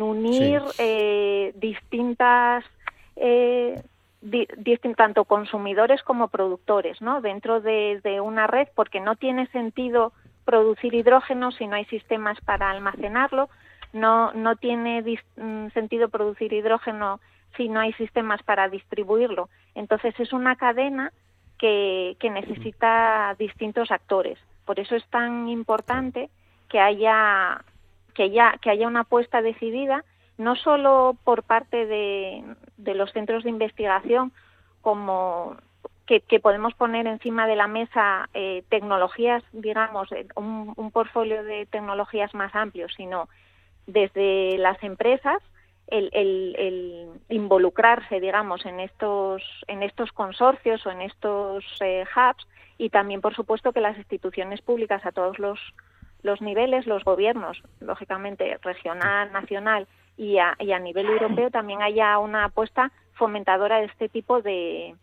[0.00, 2.64] unir eh, distintas
[3.16, 3.82] eh,
[4.96, 7.20] tanto consumidores como productores, ¿no?
[7.20, 10.12] Dentro de, de, una red, porque no tiene sentido
[10.44, 13.48] producir hidrógeno si no hay sistemas para almacenarlo,
[13.92, 15.02] no no tiene
[15.36, 17.18] mm, sentido producir hidrógeno
[17.56, 19.48] si no hay sistemas para distribuirlo.
[19.74, 21.12] Entonces es una cadena
[21.58, 24.38] que, necesita distintos actores.
[24.64, 26.28] Por eso es tan importante
[26.68, 27.62] que haya,
[28.14, 30.04] que haya, que haya una apuesta decidida,
[30.38, 32.42] no solo por parte de,
[32.94, 34.32] los centros de investigación,
[34.80, 35.56] como
[36.06, 41.66] que, podemos poner encima de la mesa eh, tecnologías, digamos, eh, un, un portfolio de
[41.66, 43.28] tecnologías más amplio, sino
[43.86, 45.42] desde las empresas
[45.88, 52.46] el, involucrarse, digamos, en estos, en estos consorcios o en estos eh, hubs
[52.78, 55.58] y también, por supuesto, que las instituciones públicas a todos los,
[56.22, 62.18] los niveles, los gobiernos, lógicamente regional, nacional y a, y a nivel europeo, también haya
[62.18, 64.94] una apuesta fomentadora de este tipo de,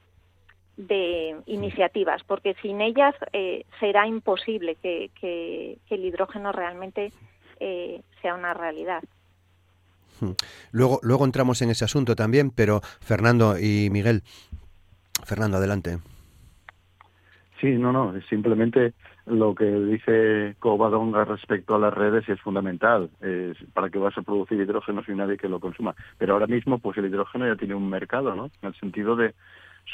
[0.77, 7.11] de iniciativas, porque sin ellas eh, será imposible que, que, el hidrógeno realmente
[7.59, 9.03] eh, sea una realidad.
[10.71, 14.23] Luego, luego entramos en ese asunto también, pero Fernando y Miguel.
[15.25, 15.99] Fernando, adelante.
[17.59, 18.93] Sí, no, no, simplemente
[19.25, 23.09] lo que dice Covadonga respecto a las redes es fundamental.
[23.21, 25.93] Es para que vas a producir hidrógeno sin nadie que lo consuma.
[26.17, 28.49] Pero ahora mismo, pues el hidrógeno ya tiene un mercado, ¿no?
[28.61, 29.35] En el sentido de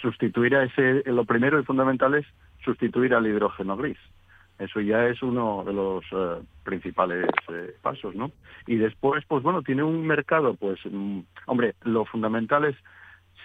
[0.01, 2.25] sustituir a ese, lo primero y fundamental es
[2.63, 3.97] sustituir al hidrógeno gris.
[4.57, 8.31] Eso ya es uno de los eh, principales eh, pasos, ¿no?
[8.67, 12.75] Y después, pues bueno, tiene un mercado, pues, mm, hombre, lo fundamental es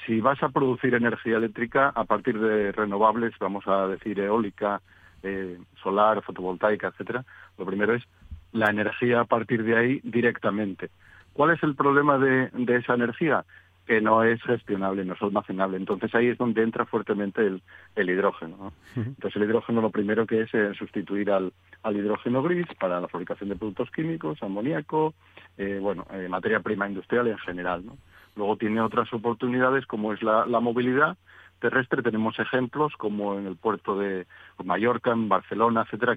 [0.07, 4.81] si vas a producir energía eléctrica a partir de renovables, vamos a decir eólica,
[5.23, 7.25] eh, solar, fotovoltaica, etcétera,
[7.59, 8.05] lo primero es
[8.53, 10.91] la energía a partir de ahí directamente.
[11.33, 13.45] ¿Cuál es el problema de esa energía?
[13.91, 15.77] Que no es gestionable, no es almacenable.
[15.77, 17.61] Entonces ahí es donde entra fuertemente el,
[17.97, 18.73] el hidrógeno.
[18.95, 23.09] Entonces el hidrógeno lo primero que es eh, sustituir al, al hidrógeno gris para la
[23.09, 25.13] fabricación de productos químicos, amoníaco,
[25.59, 27.85] eh, bueno, eh, materia prima industrial en general.
[27.85, 27.99] ¿no?
[28.37, 31.17] Luego tiene otras oportunidades como es la, la movilidad
[31.59, 32.01] terrestre.
[32.01, 34.29] Tenemos ejemplos como en el puerto de
[34.65, 36.17] Mallorca, en Barcelona, etcétera,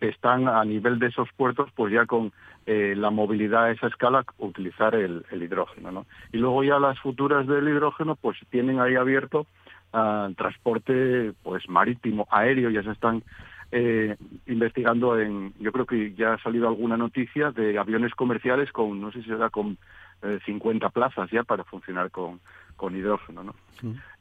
[0.00, 2.32] que están a nivel de esos puertos, pues ya con
[2.66, 5.92] eh, la movilidad a esa escala, utilizar el, hidrógeno.
[5.92, 6.06] ¿no?
[6.32, 9.46] Y luego ya las futuras del hidrógeno, pues tienen ahí abierto
[9.92, 13.22] uh, transporte pues marítimo, aéreo, ya se están
[13.70, 19.00] eh, investigando en, yo creo que ya ha salido alguna noticia de aviones comerciales con,
[19.00, 19.78] no sé si será con
[20.46, 22.40] 50 plazas ya para funcionar con,
[22.76, 23.44] con hidrógeno.
[23.44, 23.54] ¿no?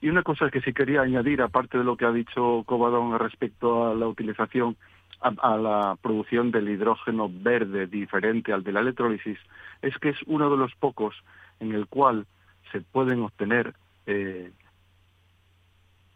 [0.02, 3.90] Y una cosa que sí quería añadir, aparte de lo que ha dicho Covadón respecto
[3.90, 4.76] a la utilización
[5.24, 9.40] a, la producción del hidrógeno verde diferente al de la electrólisis
[9.82, 11.16] es que es uno de los pocos
[11.60, 12.26] en el cual
[12.72, 13.74] se pueden obtener
[14.06, 14.52] eh,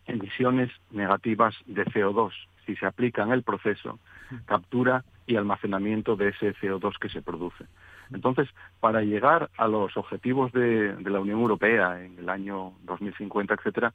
[0.06, 2.32] emisiones negativas de CO2
[2.65, 3.98] si se aplica en el proceso,
[4.46, 7.65] captura y almacenamiento de ese CO2 que se produce.
[8.12, 8.50] Entonces,
[8.82, 13.93] para llegar a los objetivos de, la Unión Europea en el año 2050, etcétera,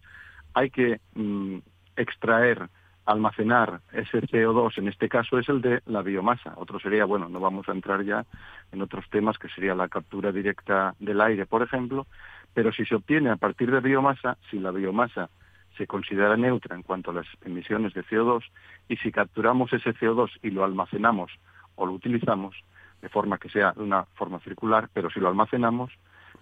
[0.55, 1.59] hay que mm,
[1.97, 2.69] extraer
[3.05, 6.55] almacenar ese CO2, en este caso es el de la biomasa.
[6.57, 8.25] Otro sería, bueno, no vamos a entrar ya
[8.71, 12.07] en otros temas que sería la captura directa del aire, por ejemplo,
[12.55, 15.31] pero si se obtiene a partir de biomasa, si la biomasa
[15.77, 18.43] se considera neutra en cuanto a las emisiones de CO2
[18.89, 21.33] y si capturamos ese CO2 y lo almacenamos
[21.77, 22.55] o lo utilizamos
[23.01, 25.91] de forma que sea de una forma circular, pero si lo almacenamos,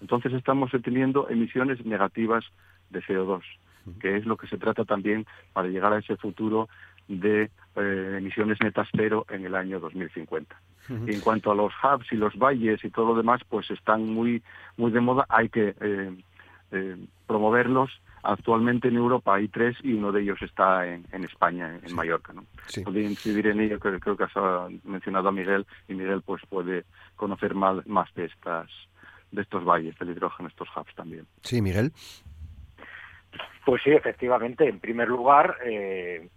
[0.00, 2.44] entonces estamos teniendo emisiones negativas
[2.90, 3.42] de CO2
[4.00, 6.68] que es lo que se trata también para llegar a ese futuro
[7.08, 10.60] de eh, emisiones netas cero en el año 2050.
[11.06, 14.12] Y en cuanto a los hubs y los valles y todo lo demás, pues están
[14.12, 14.42] muy
[14.76, 15.24] muy de moda.
[15.28, 16.16] Hay que eh,
[16.72, 16.96] eh,
[17.28, 17.90] promoverlos.
[18.24, 22.32] Actualmente en Europa hay tres y uno de ellos está en, España, en, Mallorca.
[22.32, 22.44] ¿no?
[22.84, 24.32] Podría incidir en ello, creo, creo que has
[24.84, 28.68] mencionado a Miguel y Miguel pues puede conocer más, más de estas
[29.30, 31.26] de estos valles del hidrógeno, estos hubs también.
[31.42, 31.92] Sí, Miguel.
[33.64, 34.68] Pues sí, efectivamente.
[34.68, 36.28] En primer lugar, eh,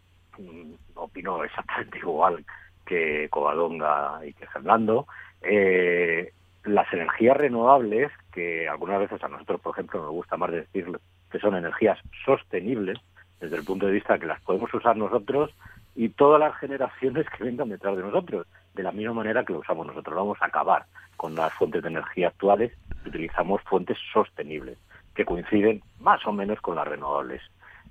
[0.96, 2.46] opino exactamente igual
[2.86, 5.08] que Covadonga y que Fernando.
[5.42, 6.32] Eh,
[6.66, 10.88] las energías renovables, que algunas veces a nosotros, por ejemplo, nos gusta más decir
[11.30, 12.98] que son energías sostenibles,
[13.40, 15.52] desde el punto de vista que las podemos usar nosotros
[15.96, 19.60] y todas las generaciones que vengan detrás de nosotros, de la misma manera que lo
[19.60, 20.16] usamos nosotros.
[20.16, 20.86] Vamos a acabar
[21.18, 22.72] con las fuentes de energía actuales
[23.06, 24.78] y utilizamos fuentes sostenibles
[25.16, 27.42] que coinciden más o menos con las renovables.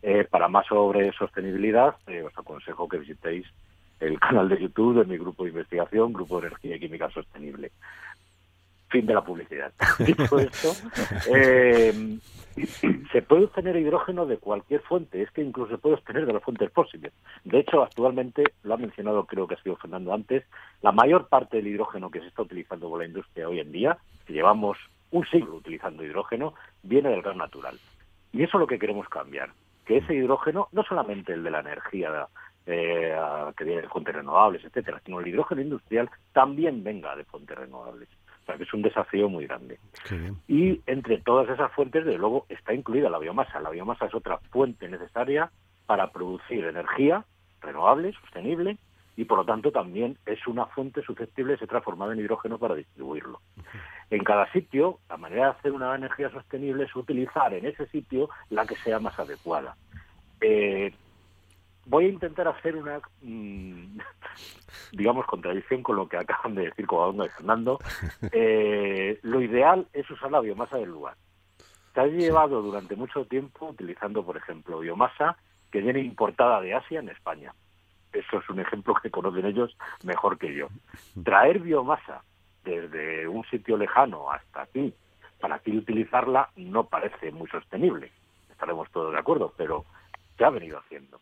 [0.03, 3.47] Eh, para más sobre sostenibilidad, eh, os aconsejo que visitéis
[4.01, 7.71] el canal de YouTube de mi grupo de investigación, Grupo de Energía y Química Sostenible.
[8.89, 9.73] Fin de la publicidad.
[10.01, 10.73] Dicho esto,
[11.33, 12.19] eh,
[13.13, 16.43] se puede obtener hidrógeno de cualquier fuente, es que incluso se puede obtener de las
[16.43, 17.13] fuentes fósiles.
[17.45, 20.45] De hecho, actualmente, lo ha mencionado creo que ha sido Fernando antes,
[20.83, 23.99] la mayor parte del hidrógeno que se está utilizando por la industria hoy en día,
[24.27, 24.79] que llevamos
[25.13, 27.79] un siglo utilizando hidrógeno, viene del gas natural.
[28.33, 29.51] Y eso es lo que queremos cambiar,
[29.87, 32.27] que ese hidrógeno, no solamente el de la energía
[32.67, 33.15] eh,
[33.57, 38.09] que viene de fuentes renovables, etcétera, sino el hidrógeno industrial también venga de fuentes renovables.
[38.43, 39.79] O sea, que es un desafío muy grande.
[40.49, 43.61] Y entre todas esas fuentes, desde luego, está incluida la biomasa.
[43.61, 45.51] La biomasa es otra fuente necesaria
[45.87, 47.25] para producir energía
[47.61, 48.79] renovable, sostenible,
[49.17, 52.75] y por lo tanto también es una fuente susceptible de ser transformada en hidrógeno para
[52.75, 53.41] distribuirlo.
[54.11, 58.31] En cada sitio, la manera de hacer una energía sostenible es utilizar en ese sitio
[58.51, 59.77] la que sea más adecuada.
[60.41, 60.93] Eh,
[61.87, 63.99] voy a intentar hacer una, mm,
[64.93, 67.79] digamos, contradicción con lo que acaban de decir Covadonga y Fernando.
[68.33, 71.17] Eh, lo ideal es usar la biomasa del lugar.
[71.93, 75.37] Se ha llevado durante mucho tiempo utilizando, por ejemplo, biomasa
[75.71, 77.53] que viene importada de Asia en España.
[78.13, 80.69] Eso es un ejemplo que conocen ellos mejor que yo.
[81.25, 82.23] Traer biomasa
[82.65, 84.93] desde un sitio lejano hasta aquí,
[85.41, 88.13] para aquí utilizarla, no parece muy sostenible.
[88.51, 89.85] Estaremos todos de acuerdo, pero
[90.37, 91.21] se ha venido haciendo.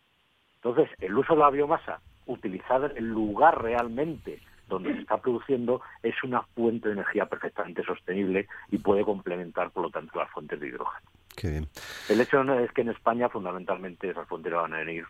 [0.56, 5.82] Entonces, el uso de la biomasa utilizada en el lugar realmente donde se está produciendo
[6.02, 10.60] es una fuente de energía perfectamente sostenible y puede complementar, por lo tanto, las fuentes
[10.60, 11.10] de hidrógeno.
[11.36, 11.66] Qué bien.
[12.08, 15.06] El hecho es que en España, fundamentalmente, esas fuentes van a venir,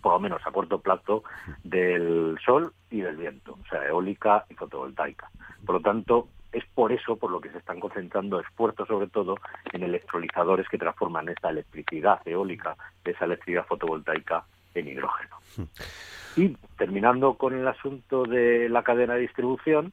[0.00, 1.24] por lo menos a corto plazo,
[1.62, 5.30] del sol y del viento, o sea, eólica y fotovoltaica.
[5.64, 9.36] Por lo tanto, es por eso por lo que se están concentrando esfuerzos sobre todo
[9.72, 15.36] en electrolizadores que transforman esa electricidad eólica, esa electricidad fotovoltaica en hidrógeno.
[15.56, 15.64] Hmm.
[16.36, 19.92] Y terminando con el asunto de la cadena de distribución,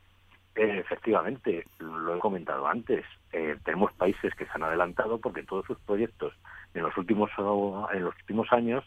[0.55, 5.65] eh, efectivamente, lo he comentado antes, eh, tenemos países que se han adelantado porque todos
[5.65, 6.33] sus proyectos
[6.73, 7.31] en los últimos
[7.93, 8.83] en los últimos años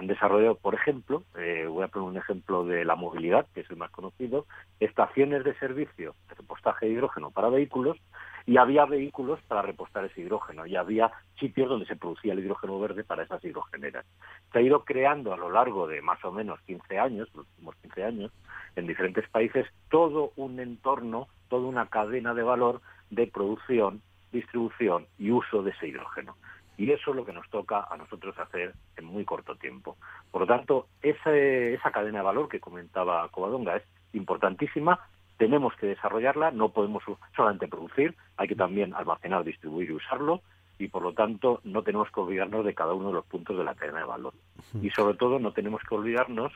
[0.00, 3.70] han desarrollado, por ejemplo, eh, voy a poner un ejemplo de la movilidad, que es
[3.70, 4.46] el más conocido,
[4.80, 7.98] estaciones de servicio de repostaje de hidrógeno para vehículos
[8.46, 12.80] y había vehículos para repostar ese hidrógeno y había sitios donde se producía el hidrógeno
[12.80, 14.06] verde para esas hidrogeneras.
[14.50, 17.76] Se ha ido creando a lo largo de más o menos 15 años, los últimos
[17.82, 18.32] 15 años,
[18.76, 22.80] en diferentes países, todo un entorno, toda una cadena de valor
[23.10, 24.00] de producción,
[24.32, 26.36] distribución y uso de ese hidrógeno.
[26.80, 29.98] Y eso es lo que nos toca a nosotros hacer en muy corto tiempo.
[30.30, 33.82] Por lo tanto, esa, esa cadena de valor que comentaba Covadonga es
[34.14, 34.98] importantísima,
[35.36, 37.02] tenemos que desarrollarla, no podemos
[37.36, 40.40] solamente producir, hay que también almacenar, distribuir y usarlo,
[40.78, 43.64] y por lo tanto no tenemos que olvidarnos de cada uno de los puntos de
[43.64, 44.32] la cadena de valor.
[44.80, 46.50] Y sobre todo no tenemos que olvidarnos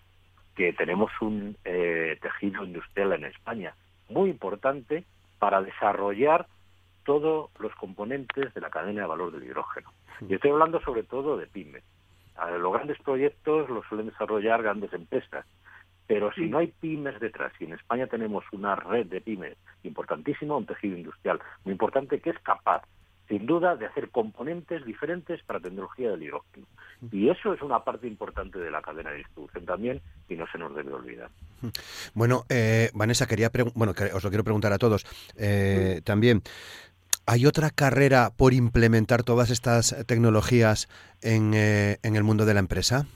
[0.57, 3.75] que tenemos un eh, tejido industrial en España
[4.09, 5.05] muy importante
[5.39, 6.47] para desarrollar
[7.05, 9.92] todos los componentes de la cadena de valor del hidrógeno.
[10.28, 11.82] Y estoy hablando sobre todo de pymes.
[12.59, 15.46] Los grandes proyectos los suelen desarrollar grandes empresas,
[16.07, 20.57] pero si no hay pymes detrás, y en España tenemos una red de pymes importantísima,
[20.57, 22.82] un tejido industrial muy importante que es capaz,
[23.28, 26.66] sin duda, de hacer componentes diferentes para tecnología del hidrógeno.
[27.11, 30.59] Y eso es una parte importante de la cadena de distribución también, y no se
[30.59, 31.30] nos debe olvidar.
[32.12, 35.07] Bueno, eh, Vanessa, quería bueno, os lo quiero preguntar a todos
[35.38, 36.42] eh, también.
[37.27, 40.89] ¿Hay otra carrera por implementar todas estas tecnologías
[41.22, 43.07] en, eh, en el mundo de la empresa?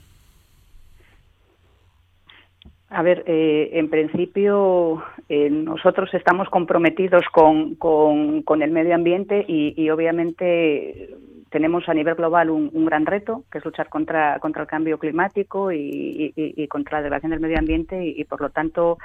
[2.89, 9.89] A ver, eh, en principio eh, nosotros estamos comprometidos con, con, el medio ambiente y,
[9.91, 11.15] obviamente
[11.51, 15.71] tenemos a nivel global un, gran reto, que es luchar contra, contra el cambio climático
[15.71, 18.97] y, contra la degradación del medio ambiente y, por lo tanto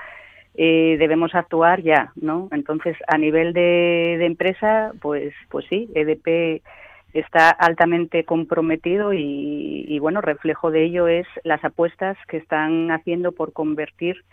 [0.55, 2.49] eh, debemos actuar ya, ¿no?
[2.53, 6.63] Entonces, a nivel de, de empresa, pues, pues sí, EDP
[7.15, 13.53] está altamente comprometido y, bueno, reflejo de ello es las apuestas que están haciendo por
[13.53, 14.25] convertir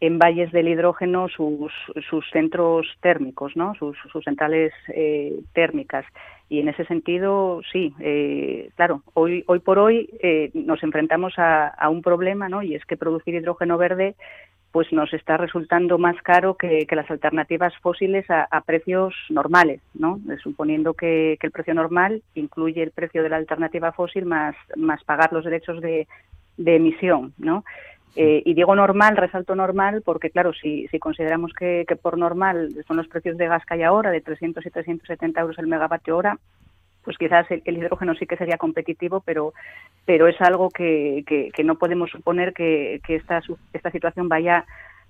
[0.00, 1.72] en valles del hidrógeno sus,
[2.10, 3.74] sus centros térmicos, ¿no?
[3.76, 6.04] sus, centrales eh, térmicas.
[6.48, 11.68] Y en ese sentido, sí, eh, claro, hoy, hoy por hoy eh, nos enfrentamos a,
[11.68, 12.62] a, un problema, ¿no?
[12.62, 14.16] y es que producir hidrógeno verde
[14.74, 20.18] pues nos está resultando más caro que, las alternativas fósiles a, precios normales, ¿no?
[20.28, 25.04] Eh, suponiendo que, el precio normal incluye el precio de la alternativa fósil más, más
[25.04, 26.08] pagar los derechos de,
[26.58, 27.64] emisión, ¿no?
[28.16, 32.96] Eh, y digo normal, resalto normal, porque claro, si, si consideramos que, por normal son
[32.96, 36.36] los precios de gas que hay ahora, de 300 y 370 euros el megavatio hora,
[37.04, 39.52] pues quizás el, hidrógeno sí que sería competitivo, pero,
[40.04, 43.40] pero es algo que, que, no podemos suponer que, que esta,
[43.72, 44.64] esta situación vaya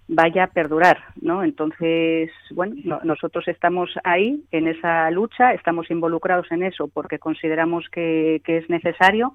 [0.07, 1.45] vaya a perdurar, ¿no?
[1.45, 8.43] Entonces, bueno, nosotros estamos ahí en esa lucha, estamos involucrados en eso porque consideramos que,
[8.45, 9.33] es necesario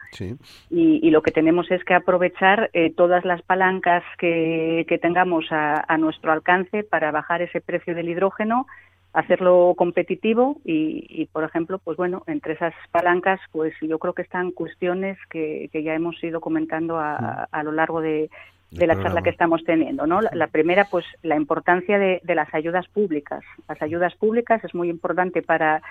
[0.69, 6.31] y, lo que tenemos es que aprovechar eh, todas las palancas que, tengamos a, nuestro
[6.31, 8.67] alcance para bajar ese precio del hidrógeno,
[9.13, 14.51] hacerlo competitivo y, por ejemplo, pues bueno, entre esas palancas, pues yo creo que están
[14.51, 18.29] cuestiones que, ya hemos ido comentando a, a lo largo de,
[18.71, 20.05] de la charla que estamos teniendo.
[20.05, 20.21] ¿no?
[20.21, 23.43] La, primera, pues la importancia de, las ayudas públicas.
[23.67, 25.81] Las ayudas públicas es muy importante para,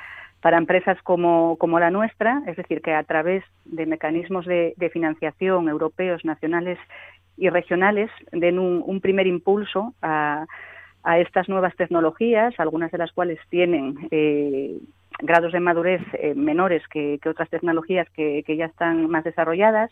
[0.40, 5.68] para empresas como, como la nuestra, es decir, que a través de mecanismos de, financiación
[5.68, 6.78] europeos, nacionales
[7.36, 10.46] y regionales den un, primer impulso a,
[11.09, 14.78] a, estas nuevas tecnologías, algunas de las cuales tienen eh,
[15.20, 19.90] grados de madurez eh, menores que, otras tecnologías que, ya están más desarrolladas.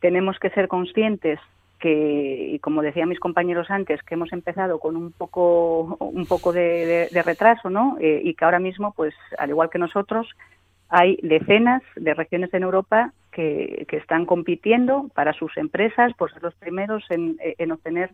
[0.00, 1.38] Tenemos que ser conscientes
[1.78, 6.52] que, y como decían mis compañeros antes, que hemos empezado con un poco, un poco
[6.52, 7.96] de, retraso, ¿no?
[8.00, 10.28] Eh, y que ahora mismo, pues, al igual que nosotros,
[10.88, 16.54] hay decenas de regiones en Europa que, están compitiendo para sus empresas por ser los
[16.54, 18.10] primeros en obtener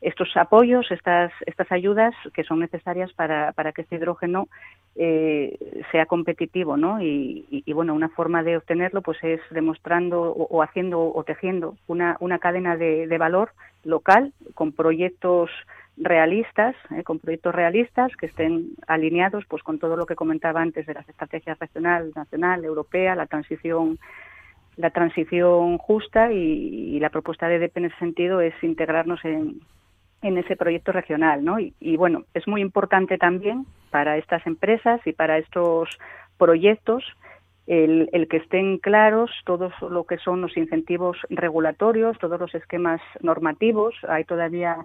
[0.00, 4.48] estos apoyos, estas, estas ayudas que son necesarias para, para que este hidrógeno
[4.94, 5.58] eh,
[5.90, 7.00] sea competitivo, ¿no?
[7.00, 12.38] Y, bueno, una forma de obtenerlo pues es demostrando o, haciendo o tejiendo una, una
[12.38, 13.50] cadena de, valor
[13.84, 15.50] local con proyectos
[15.96, 20.86] realistas, eh, con proyectos realistas que estén alineados pues con todo lo que comentaba antes
[20.86, 23.98] de las estrategias regional, nacional, europea, la transición
[24.76, 29.60] la transición justa y, la propuesta de DEP en ese sentido es integrarnos en,
[30.26, 31.58] en ese proyecto regional, ¿no?
[31.58, 35.88] Y, bueno, es muy importante también para estas empresas y para estos
[36.36, 37.04] proyectos
[37.66, 43.00] el, el, que estén claros todo lo que son los incentivos regulatorios, todos los esquemas
[43.20, 43.94] normativos.
[44.08, 44.76] Hay todavía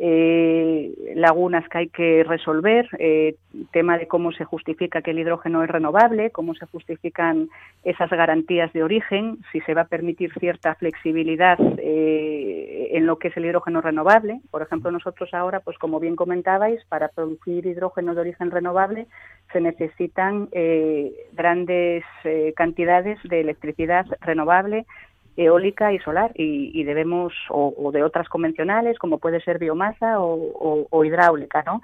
[0.00, 3.34] eh, lagunas que hay que resolver, eh,
[3.72, 7.48] tema de cómo se justifica que el hidrógeno es renovable, cómo se justifican
[7.82, 13.28] esas garantías de origen, si se va a permitir cierta flexibilidad eh, en lo que
[13.28, 14.40] es el hidrógeno renovable.
[14.52, 19.08] Por ejemplo, nosotros ahora, pues como bien comentabais, para producir hidrógeno de origen renovable
[19.52, 22.04] se necesitan eh, grandes
[22.54, 24.84] cantidades de electricidad renovable
[25.38, 31.62] eólica y solar y, debemos, o, de otras convencionales, como puede ser biomasa o, hidráulica,
[31.64, 31.80] ¿no?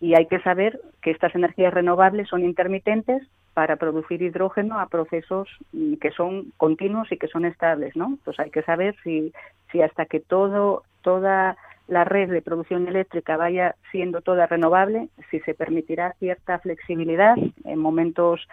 [0.00, 3.22] Y hay que saber que estas energías renovables son intermitentes
[3.54, 8.06] para producir hidrógeno a procesos mm, que son continuos y que son estables, ¿no?
[8.06, 9.32] Entonces hay que saber si,
[9.70, 11.56] si hasta que todo, toda
[11.88, 17.78] la red de producción eléctrica vaya siendo toda renovable, si se permitirá cierta flexibilidad en
[17.78, 18.48] momentos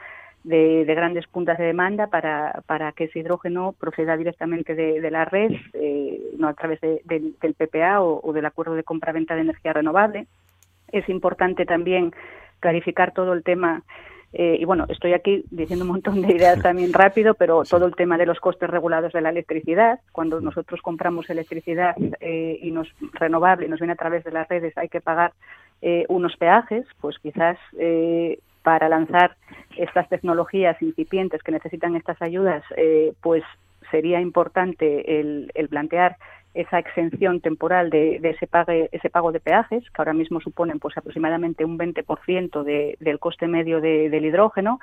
[0.49, 5.51] de, grandes puntas de demanda para, para que ese hidrógeno proceda directamente de, la red,
[5.73, 10.25] eh, no a través del PPA o, del acuerdo de compra-venta de energía renovable.
[10.91, 12.13] Es importante también
[12.59, 13.83] clarificar todo el tema
[14.33, 17.95] eh, y bueno, estoy aquí diciendo un montón de ideas también rápido, pero todo el
[17.95, 22.87] tema de los costes regulados de la electricidad, cuando nosotros compramos electricidad eh, y nos
[23.13, 25.33] renovable y nos viene a través de las redes, hay que pagar
[26.09, 27.57] unos peajes, pues quizás
[28.63, 29.35] para lanzar
[29.77, 33.43] estas tecnologías incipientes que necesitan estas ayudas, eh, pues
[33.91, 36.17] sería importante el, plantear
[36.53, 40.97] esa exención temporal de, ese, pague, ese pago de peajes, que ahora mismo suponen pues
[40.97, 44.79] aproximadamente un 20% de, del coste medio del hidrógeno,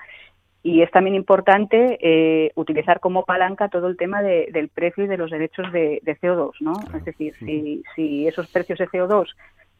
[0.62, 5.16] y es también importante eh, utilizar como palanca todo el tema del precio y de
[5.16, 6.72] los derechos de, CO2, ¿no?
[6.96, 9.28] es decir, si, si esos precios de CO2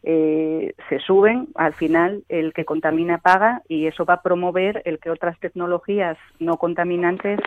[0.09, 5.01] eh, se suben, al final el que contamina paga y eso va a promover el
[5.01, 7.41] que otras tecnologías no contaminantes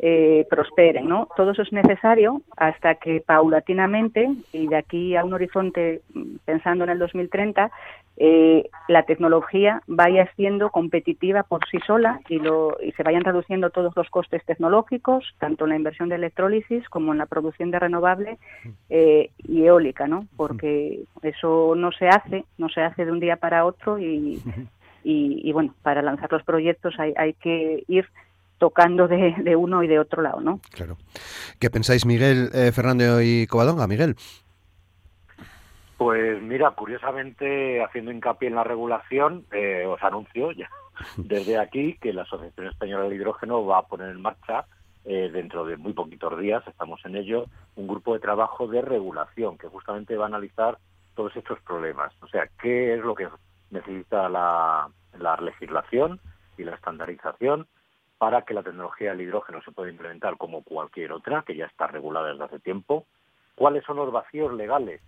[0.00, 1.08] eh, prosperen.
[1.08, 1.28] ¿no?
[1.34, 6.02] Todo eso es necesario hasta que paulatinamente, y de aquí a un horizonte
[6.44, 7.70] pensando en el 2030,
[8.16, 13.70] eh, la tecnología vaya siendo competitiva por sí sola y, lo, y se vayan reduciendo
[13.70, 17.80] todos los costes tecnológicos, tanto en la inversión de electrólisis como en la producción de
[17.80, 18.38] renovable
[18.88, 20.26] eh, y eólica, ¿no?
[20.36, 24.40] Porque eso no se hace, no se hace de un día para otro y,
[25.02, 28.06] y, bueno, para lanzar los proyectos hay, hay que ir
[28.58, 30.60] tocando de, de, uno y de otro lado, ¿no?
[30.70, 30.96] Claro.
[31.58, 33.88] ¿Qué pensáis, Miguel, eh, Fernando y Covadonga?
[33.88, 34.14] Miguel.
[36.04, 40.68] Pues mira, curiosamente, haciendo hincapié en la regulación, eh, os anuncio ya
[41.16, 44.66] desde aquí que la Asociación Española del Hidrógeno va a poner en marcha
[45.06, 47.46] eh, dentro de muy poquitos días, estamos en ello,
[47.76, 50.76] un grupo de trabajo de regulación que justamente va a analizar
[51.14, 52.12] todos estos problemas.
[52.20, 53.26] O sea, qué es lo que
[53.70, 56.20] necesita la, la legislación
[56.58, 57.66] y la estandarización
[58.18, 61.86] para que la tecnología del hidrógeno se pueda implementar como cualquier otra, que ya está
[61.86, 63.06] regulada desde hace tiempo,
[63.54, 65.00] cuáles son los vacíos legales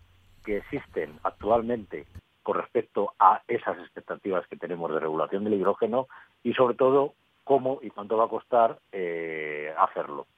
[0.47, 2.07] que existen actualmente
[2.44, 6.07] con respecto a esas expectativas que tenemos de regulación del hidrógeno
[6.44, 10.28] y sobre todo cómo y cuánto va a costar eh, hacerlo.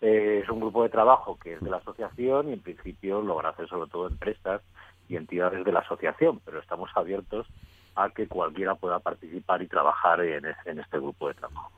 [0.00, 3.36] Eh, es un grupo de trabajo que es de la asociación y en principio lo
[3.36, 4.60] van a hacer sobre todo empresas
[5.08, 7.46] y entidades de la asociación, pero estamos abiertos
[7.94, 11.70] a que cualquiera pueda participar y trabajar en, este grupo de trabajo.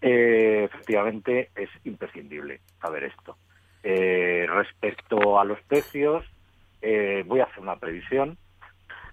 [0.00, 3.36] Eh, efectivamente, es imprescindible saber esto.
[3.82, 6.24] Eh, respecto a los precios,
[6.82, 8.36] eh, voy a hacer una previsión.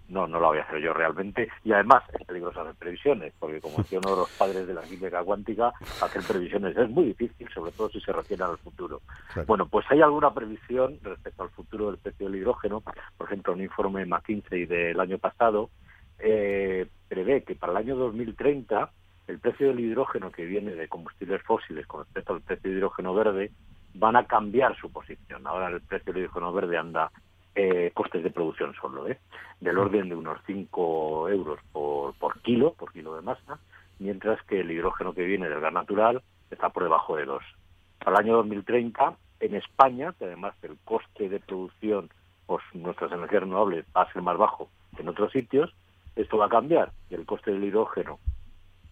[0.09, 1.49] No, no la voy a hacer yo realmente.
[1.63, 4.81] Y además es peligroso hacer previsiones, porque como decía uno de los padres de la
[4.81, 9.01] química cuántica, hacer previsiones es muy difícil, sobre todo si se refiere al futuro.
[9.45, 12.81] Bueno, pues hay alguna previsión respecto al futuro del precio del hidrógeno.
[13.17, 15.69] Por ejemplo, un informe McKinsey del año pasado
[16.17, 18.91] eh, prevé que para el año 2030
[19.27, 23.13] el precio del hidrógeno que viene de combustibles fósiles con respecto al precio de hidrógeno
[23.13, 23.51] verde
[23.93, 25.45] van a cambiar su posición.
[25.45, 27.11] Ahora el precio del hidrógeno verde anda
[27.55, 29.19] eh, costes de producción solo, ¿eh?
[29.59, 33.59] del orden de unos 5 euros por, por kilo, por kilo de masa,
[33.99, 36.21] mientras que el hidrógeno que viene del gas natural
[36.51, 37.43] está por debajo de 2.
[37.99, 42.09] Para el año 2030, en España, que además el coste de producción
[42.45, 45.73] por nuestras energías renovables va a ser más bajo que en otros sitios,
[46.15, 48.19] esto va a cambiar y el coste del hidrógeno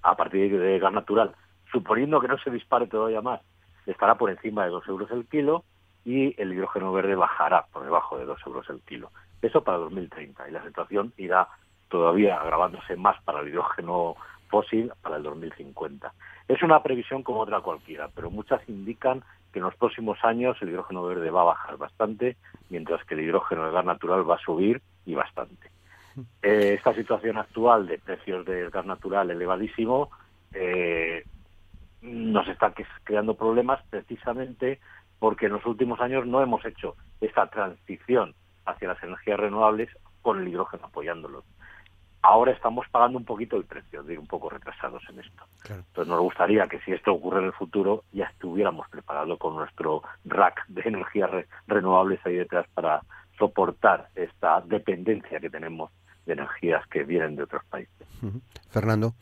[0.03, 1.35] a partir de gas natural,
[1.71, 3.41] suponiendo que no se dispare todavía más,
[3.85, 5.63] estará por encima de 2 euros el kilo
[6.07, 9.11] y el hidrógeno verde bajará por debajo de 2 euros el kilo.
[9.41, 11.49] Eso para 2030 y la situación irá
[11.89, 14.15] todavía agravándose más para el hidrógeno
[14.47, 16.13] fósil para el 2050.
[16.47, 20.69] Es una previsión como otra cualquiera, pero muchas indican que en los próximos años el
[20.69, 22.37] hidrógeno verde va a bajar bastante,
[22.69, 25.69] mientras que el hidrógeno de gas natural va a subir y bastante.
[26.41, 30.09] Eh, esta situación actual de precios del gas natural elevadísimo
[30.53, 31.25] eh,
[32.01, 34.79] nos está creando problemas precisamente
[35.19, 38.33] porque en los últimos años no hemos hecho esta transición
[38.65, 39.89] hacia las energías renovables
[40.21, 41.43] con el hidrógeno apoyándolos.
[42.21, 45.43] Ahora estamos pagando un poquito el precio, de un poco retrasados en esto.
[45.69, 50.01] Entonces nos gustaría que si esto ocurre en el futuro ya estuviéramos preparados con nuestro
[50.25, 51.29] rack de energías
[51.67, 53.01] renovables ahí detrás para
[53.37, 55.91] soportar esta dependencia que tenemos
[56.25, 58.07] de energías que vienen de otros países.
[58.69, 59.13] Fernando.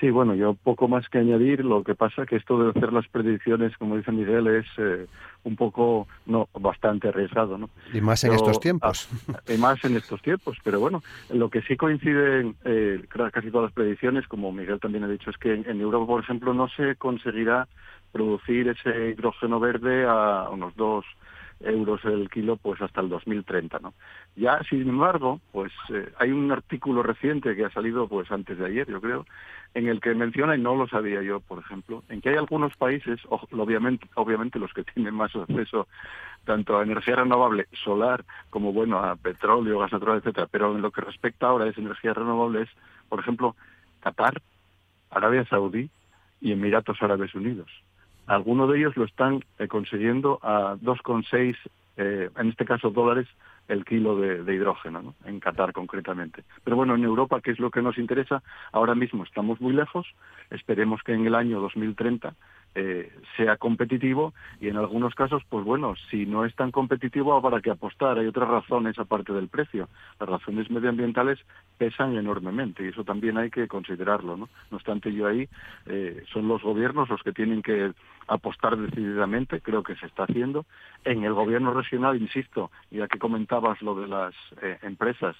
[0.00, 1.62] Sí, bueno, yo poco más que añadir.
[1.62, 5.06] Lo que pasa que esto de hacer las predicciones, como dice Miguel, es eh,
[5.44, 7.68] un poco, no, bastante arriesgado, ¿no?
[7.92, 9.10] Y más en estos tiempos.
[9.46, 10.56] Y más en estos tiempos.
[10.64, 15.08] Pero bueno, lo que sí coincide eh, casi todas las predicciones, como Miguel también ha
[15.08, 17.68] dicho, es que en Europa, por ejemplo, no se conseguirá
[18.10, 21.04] producir ese hidrógeno verde a unos dos
[21.60, 23.94] euros el kilo pues hasta el 2030 no
[24.36, 28.66] ya sin embargo pues eh, hay un artículo reciente que ha salido pues antes de
[28.66, 29.26] ayer yo creo
[29.74, 32.76] en el que menciona y no lo sabía yo por ejemplo en que hay algunos
[32.76, 35.86] países obviamente obviamente los que tienen más acceso
[36.44, 40.90] tanto a energía renovable solar como bueno a petróleo gas natural etcétera pero en lo
[40.90, 42.68] que respecta ahora es energías renovables
[43.08, 43.54] por ejemplo
[44.00, 44.40] Qatar
[45.10, 45.90] Arabia Saudí
[46.40, 47.70] y Emiratos Árabes Unidos.
[48.26, 51.56] Algunos de ellos lo están eh, consiguiendo a 2,6,
[51.96, 53.26] eh, en este caso dólares,
[53.70, 55.14] el kilo de, hidrógeno, ¿no?
[55.24, 56.42] en Qatar concretamente.
[56.64, 58.42] Pero bueno, en Europa, que es lo que nos interesa,
[58.72, 60.06] ahora mismo estamos muy lejos,
[60.50, 62.34] esperemos que en el año 2030
[62.74, 67.60] eh, sea competitivo y en algunos casos, pues bueno, si no es tan competitivo habrá
[67.60, 68.18] que apostar.
[68.18, 69.88] Hay otras razones aparte del precio.
[70.20, 71.38] Las razones medioambientales
[71.78, 74.36] pesan enormemente y eso también hay que considerarlo.
[74.36, 75.48] No, no obstante, yo ahí
[75.86, 77.92] eh, son los gobiernos los que tienen que
[78.28, 80.64] apostar decididamente, creo que se está haciendo.
[81.04, 85.34] En el gobierno regional, insisto, ya que comentabas lo de las eh, empresas,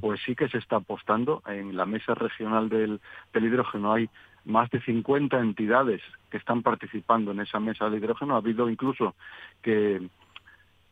[0.00, 1.42] pues sí que se está apostando.
[1.46, 3.00] En la mesa regional del,
[3.32, 4.08] del hidrógeno hay
[4.48, 8.34] más de 50 entidades que están participando en esa mesa de hidrógeno.
[8.34, 9.14] Ha habido incluso
[9.62, 10.00] que,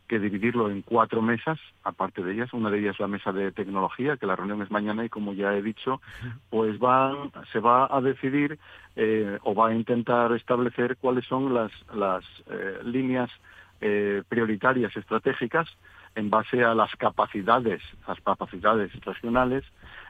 [0.09, 2.53] dividirlo en cuatro mesas, aparte de ellas.
[2.53, 5.55] Una de ellas la mesa de tecnología, que la reunión es mañana y como ya
[5.55, 6.01] he dicho,
[6.51, 8.59] pues van, se va a decidir
[8.95, 13.31] eh, o va a intentar establecer cuáles son las, las eh, líneas
[13.81, 15.67] eh, prioritarias estratégicas
[16.15, 19.65] en base a las capacidades, las capacidades regionales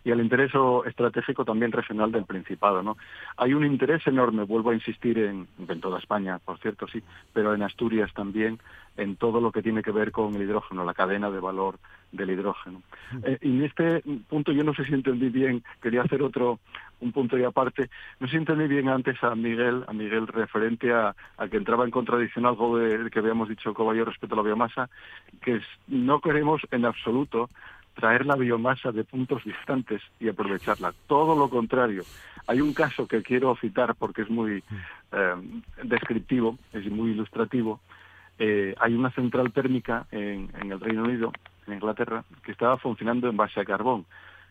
[0.06, 0.52] y al interés
[0.86, 2.80] estratégico también regional del Principado.
[2.80, 2.96] ¿no?
[3.36, 7.02] Hay un interés enorme, vuelvo a insistir, en, en toda España, por cierto, sí,
[7.32, 8.60] pero en Asturias también,
[8.96, 11.80] en todo lo que tiene que ver con el hidrógeno, la cadena de valor
[12.12, 12.82] del hidrógeno.
[13.24, 16.60] Eh, y en este punto yo no sé si entendí bien, quería hacer otro,
[17.00, 17.90] un punto y aparte,
[18.20, 21.16] no sé si entendí bien antes a Miguel, a Miguel referente a,
[21.50, 24.88] que entraba en contradicción algo de, que habíamos dicho Coballo respecto a la biomasa,
[25.42, 27.50] que no queremos en absoluto
[27.96, 30.92] traer la biomasa de puntos distantes y aprovecharla.
[31.08, 32.04] Todo lo contrario.
[32.46, 34.62] Hay un caso que quiero citar porque es muy
[35.12, 35.34] eh,
[35.82, 37.80] descriptivo, es muy ilustrativo.
[38.38, 41.32] Eh, hay una central térmica en, el Reino Unido,
[41.66, 44.04] en Inglaterra, que estaba funcionando en base a carbón.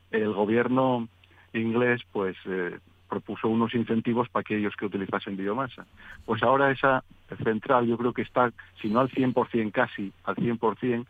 [0.09, 1.07] El gobierno
[1.53, 5.85] inglés, pues, eh, propuso unos incentivos para aquellos que utilizasen biomasa.
[6.25, 7.03] Pues ahora esa
[7.43, 11.05] central yo creo que está, si no al 100%, casi al 100%,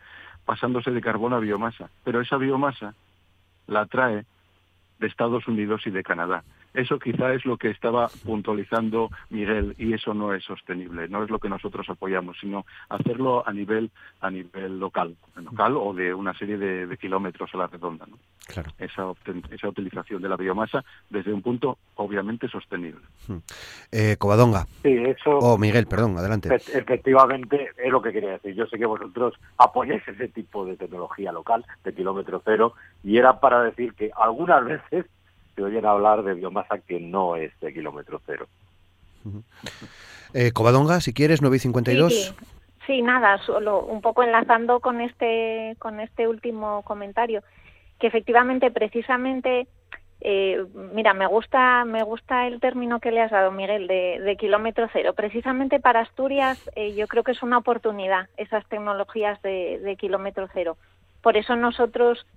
[0.46, 1.90] pasándose de carbón a biomasa.
[2.04, 2.94] Pero esa biomasa
[3.68, 4.26] la trae
[5.00, 6.44] de Estados Unidos y de Canadá.
[6.76, 11.30] Eso quizá es lo que estaba puntualizando Miguel y eso no es sostenible, no es
[11.30, 16.34] lo que nosotros apoyamos, sino hacerlo a nivel a nivel local, local o de una
[16.38, 18.06] serie de, kilómetros a la redonda.
[18.06, 18.18] ¿no?
[18.48, 18.72] Claro.
[18.78, 19.12] Esa,
[19.52, 23.02] esa utilización de la biomasa desde un punto obviamente sostenible.
[23.28, 23.38] Hmm.
[23.92, 24.66] Eh, Covadonga.
[24.84, 25.38] Sí, eso.
[25.40, 26.54] Oh, Miguel, perdón, adelante.
[26.54, 28.54] Efectivamente, es lo que quería decir.
[28.56, 32.74] Yo sé que vosotros apoyáis ese tipo de tecnología local, de kilómetro cero,
[33.04, 35.06] y era para decir que algunas veces
[35.56, 38.48] se oyen hablar de biomasa que no es de kilómetro cero.
[40.34, 42.14] Eh, Covadonga, si quieres, 952.
[42.14, 42.36] Sí, sí.
[42.86, 47.42] sí, nada, solo un poco enlazando con este, con este último comentario,
[48.00, 49.68] que efectivamente, precisamente,
[50.20, 54.90] eh, mira, me gusta, me gusta el término que le has dado, Miguel, de, kilómetro
[54.92, 55.14] cero.
[55.14, 60.50] Precisamente para Asturias, eh, yo creo que es una oportunidad esas tecnologías de, de kilómetro
[60.54, 60.78] cero.
[61.22, 62.28] Por eso nosotros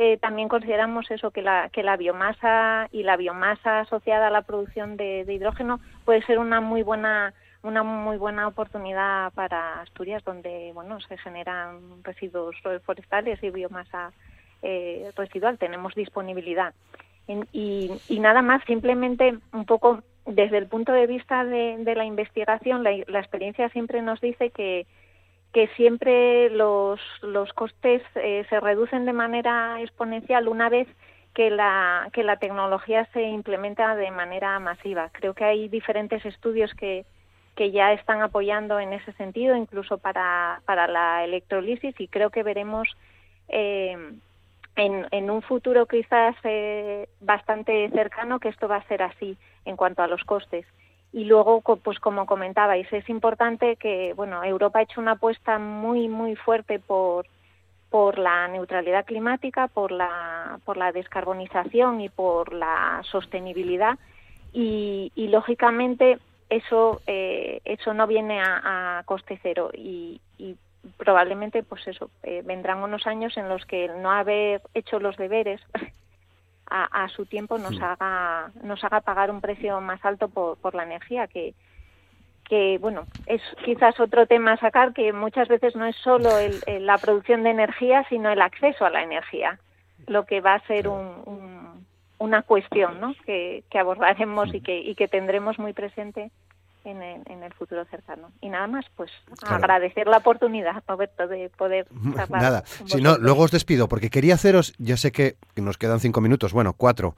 [0.00, 4.42] eh, también consideramos eso que la, que la biomasa y la biomasa asociada a la
[4.42, 7.34] producción de, hidrógeno puede ser una muy buena
[7.64, 14.12] una muy buena oportunidad para Asturias donde bueno se generan residuos forestales y biomasa
[14.62, 15.58] eh, residual.
[15.58, 16.74] Tenemos disponibilidad.
[17.52, 17.90] Y,
[18.20, 22.92] nada más simplemente un poco desde el punto de vista de, de la investigación la,
[23.08, 24.86] la experiencia siempre nos dice que
[25.52, 30.88] que siempre los, los costes eh, se reducen de manera exponencial una vez
[31.34, 35.10] que la, que la tecnología se implementa de manera masiva.
[35.12, 37.06] Creo que hay diferentes estudios que,
[37.56, 42.42] que ya están apoyando en ese sentido, incluso para, para la electrolisis, y creo que
[42.42, 42.88] veremos
[43.48, 43.96] eh,
[44.76, 49.76] en, en, un futuro quizás eh, bastante cercano que esto va a ser así en
[49.76, 50.66] cuanto a los costes.
[51.12, 56.08] Y luego, pues como comentabais, es importante que, bueno, Europa ha hecho una apuesta muy,
[56.08, 57.26] muy fuerte por,
[57.88, 63.98] por la neutralidad climática, por la, por la descarbonización y por la sostenibilidad.
[64.52, 66.18] Y, lógicamente
[66.50, 70.56] eso, eh, eso no viene a, coste cero y, y
[70.96, 75.60] probablemente, pues eso, eh, vendrán unos años en los que no haber hecho los deberes
[76.70, 80.84] a, su tiempo nos haga nos haga pagar un precio más alto por, por la
[80.84, 81.54] energía que
[82.48, 86.86] que bueno es quizás otro tema a sacar que muchas veces no es solo el,
[86.86, 89.58] la producción de energía sino el acceso a la energía
[90.06, 91.86] lo que va a ser un,
[92.18, 93.14] una cuestión ¿no?
[93.24, 96.30] que, que abordaremos y que, y que tendremos muy presente
[96.90, 98.32] en el, en el futuro cercano.
[98.40, 99.10] Y nada más, pues
[99.46, 101.86] agradecer la oportunidad, Roberto, de poder
[102.30, 106.20] Nada, si no, luego os despido, porque quería haceros, ya sé que nos quedan cinco
[106.20, 107.14] minutos, bueno, cuatro,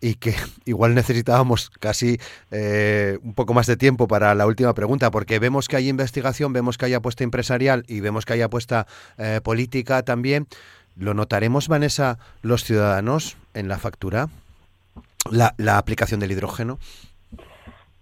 [0.00, 0.34] y que
[0.66, 2.20] igual necesitábamos casi
[2.50, 6.52] eh, un poco más de tiempo para la última pregunta, porque vemos que hay investigación,
[6.52, 10.46] vemos que hay apuesta empresarial y vemos que hay apuesta eh, política también.
[10.96, 14.28] ¿Lo notaremos, Vanessa, los ciudadanos en la factura?
[15.30, 16.78] La, la aplicación del hidrógeno.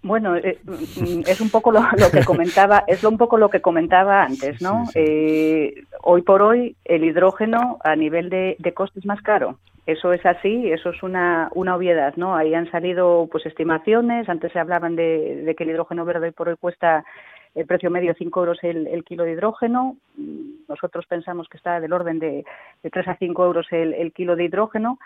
[0.03, 1.81] Bueno, eh, mm, es un poco lo,
[2.11, 4.83] que comentaba, es un poco lo que comentaba antes, ¿no?
[4.95, 9.57] Eh, hoy por hoy el hidrógeno a nivel de, de coste es más caro.
[9.85, 12.35] Eso es así, eso es una, una obviedad, ¿no?
[12.35, 16.49] Ahí han salido pues estimaciones, antes se hablaban de, que el hidrógeno verde hoy por
[16.49, 17.03] hoy cuesta
[17.55, 19.97] el precio medio 5 euros el, kilo de hidrógeno.
[20.69, 22.45] Nosotros pensamos que está del orden de,
[22.81, 24.99] de 3 a 5 euros el, el kilo de hidrógeno.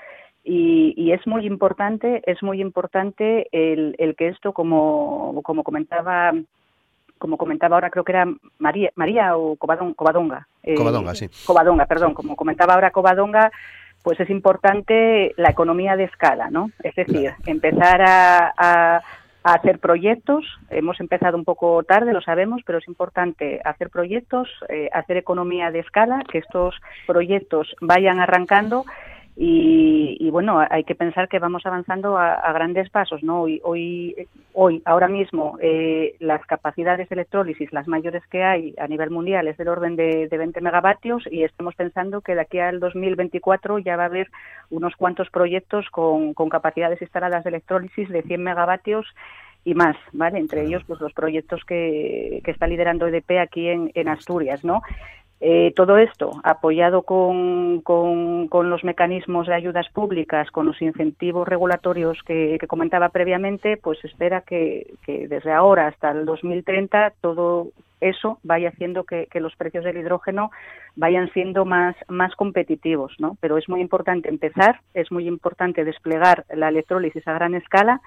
[0.50, 6.32] Y, es muy importante, es muy importante el, el que esto, como, como comentaba
[7.18, 8.28] como comentaba ahora, creo que era
[8.60, 10.48] María, María o Covadonga.
[10.64, 11.28] Eh, Covadonga, sí.
[11.45, 12.14] Covadonga, perdón.
[12.14, 13.52] Como comentaba ahora Covadonga,
[14.04, 16.70] pues es importante la economía de escala, ¿no?
[16.84, 19.02] Es decir, empezar a, a,
[19.43, 20.45] hacer proyectos.
[20.70, 25.72] Hemos empezado un poco tarde, lo sabemos, pero es importante hacer proyectos, eh, hacer economía
[25.72, 26.76] de escala, que estos
[27.08, 28.86] proyectos vayan arrancando
[29.39, 33.41] y, bueno, hay que pensar que vamos avanzando a, grandes pasos, ¿no?
[33.41, 38.88] Hoy, hoy, hoy ahora mismo, eh, las capacidades de electrólisis, las mayores que hay a
[38.88, 42.57] nivel mundial, es del orden de, de 20 megavatios y estamos pensando que de aquí
[42.57, 44.27] al 2024 ya va a haber
[44.71, 49.05] unos cuantos proyectos con, con capacidades instaladas de electrólisis de 100 megavatios
[49.63, 50.39] y más, ¿vale?
[50.39, 54.81] Entre ellos, pues los proyectos que, que está liderando EDP aquí en, en Asturias, ¿no?
[55.39, 62.17] Eh, todo esto apoyado con, con, los mecanismos de ayudas públicas, con los incentivos regulatorios
[62.25, 67.67] que, comentaba previamente, pues espera que, desde ahora hasta el 2030 todo
[68.01, 70.49] eso vaya haciendo que, los precios del hidrógeno
[70.95, 73.38] vayan siendo más, más competitivos, ¿no?
[73.39, 78.01] Pero es muy importante empezar, es muy importante desplegar la electrólisis a gran escala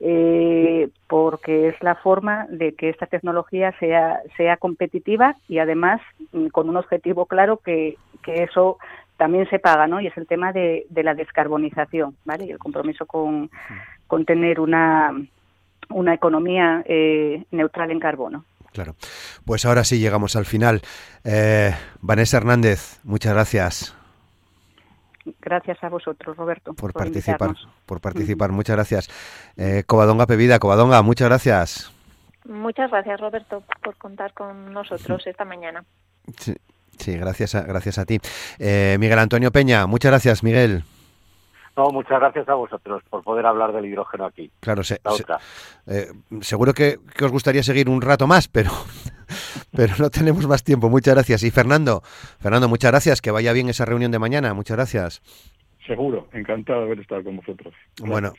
[0.00, 6.00] eh, porque es la forma de que esta tecnología sea, sea competitiva y además
[6.32, 8.78] mm, con un objetivo claro que, que eso
[9.16, 10.00] también se paga, ¿no?
[10.00, 12.46] Y es el tema de, de la descarbonización, ¿vale?
[12.46, 13.50] Y el compromiso con,
[14.06, 15.12] con tener una,
[15.90, 18.44] una economía eh, neutral en carbono.
[18.72, 18.94] Claro.
[19.44, 20.82] Pues ahora sí llegamos al final.
[21.24, 23.97] Eh, Vanessa Hernández, muchas gracias.
[25.40, 26.74] Gracias a vosotros, Roberto.
[26.74, 27.54] Por, participar.
[27.86, 29.08] Por participar, muchas gracias.
[29.56, 31.92] Eh, Covadonga Pevida, Covadonga, muchas gracias.
[32.44, 35.84] Muchas gracias, Roberto, por contar con nosotros esta mañana.
[36.98, 38.18] Sí, gracias, a, gracias a ti.
[38.58, 40.82] Eh, Miguel Antonio Peña, muchas gracias, Miguel.
[41.78, 44.50] No, muchas gracias a vosotros por poder hablar del hidrógeno aquí.
[44.58, 44.82] Claro,
[45.86, 46.08] eh,
[46.40, 48.72] seguro que, os gustaría seguir un rato más, pero,
[49.76, 50.88] pero no tenemos más tiempo.
[50.88, 51.44] Muchas gracias.
[51.44, 52.02] Y Fernando,
[52.40, 53.22] Fernando, muchas gracias.
[53.22, 54.54] Que vaya bien esa reunión de mañana.
[54.54, 55.22] Muchas gracias.
[55.86, 57.72] Seguro, encantado de haber estado con vosotros.
[58.00, 58.34] Bueno,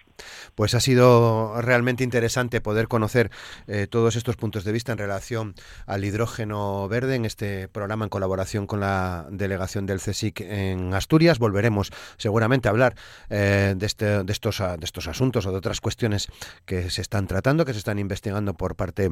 [0.56, 3.32] pues ha sido realmente interesante poder conocer
[3.68, 5.56] eh, todos estos puntos de vista en relación
[5.88, 11.40] al hidrógeno verde en este programa en colaboración con la delegación del CSIC en Asturias.
[11.40, 12.96] Volveremos seguramente a hablar
[13.30, 16.28] eh, de, este, de, estos, de estos asuntos o de otras cuestiones
[16.66, 19.12] que se están tratando, que se están investigando por parte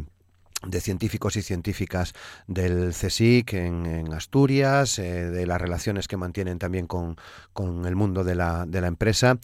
[0.66, 2.14] de científicos y científicas
[2.48, 7.18] del CSIC en, Asturias, eh, de las relaciones que mantienen también con,
[7.54, 9.38] con el mundo de la, de la, empresa,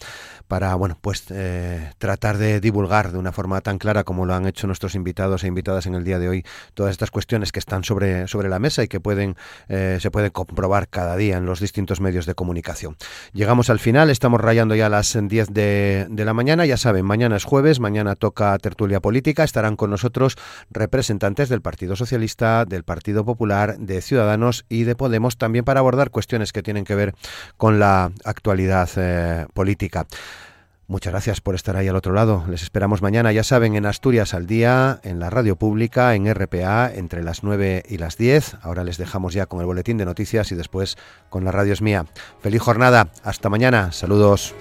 [0.48, 4.46] para bueno pues eh, tratar de divulgar de una forma tan clara como lo han
[4.46, 6.44] hecho nuestros invitados e invitadas en el día de hoy
[6.74, 9.36] todas estas cuestiones que están sobre, sobre la mesa y que pueden
[9.68, 12.96] eh, se pueden comprobar cada día en los distintos medios de comunicación.
[13.32, 17.36] Llegamos al final, estamos rayando ya las 10 de, de la mañana, ya saben, mañana
[17.36, 20.36] es jueves, mañana toca tertulia política, estarán con nosotros
[20.70, 25.80] representantes representantes del Partido Socialista, del Partido Popular, de Ciudadanos y de Podemos, también para
[25.80, 27.14] abordar cuestiones que tienen que ver
[27.58, 30.06] con la actualidad eh, política.
[30.86, 32.44] Muchas gracias por estar ahí al otro lado.
[32.48, 36.90] Les esperamos mañana, ya saben, en Asturias al día, en la radio pública, en RPA,
[36.94, 38.56] entre las 9 y las 10.
[38.62, 40.96] Ahora les dejamos ya con el boletín de noticias y después
[41.28, 42.06] con la radio es mía.
[42.40, 43.10] Feliz jornada.
[43.24, 43.92] Hasta mañana.
[43.92, 44.54] Saludos.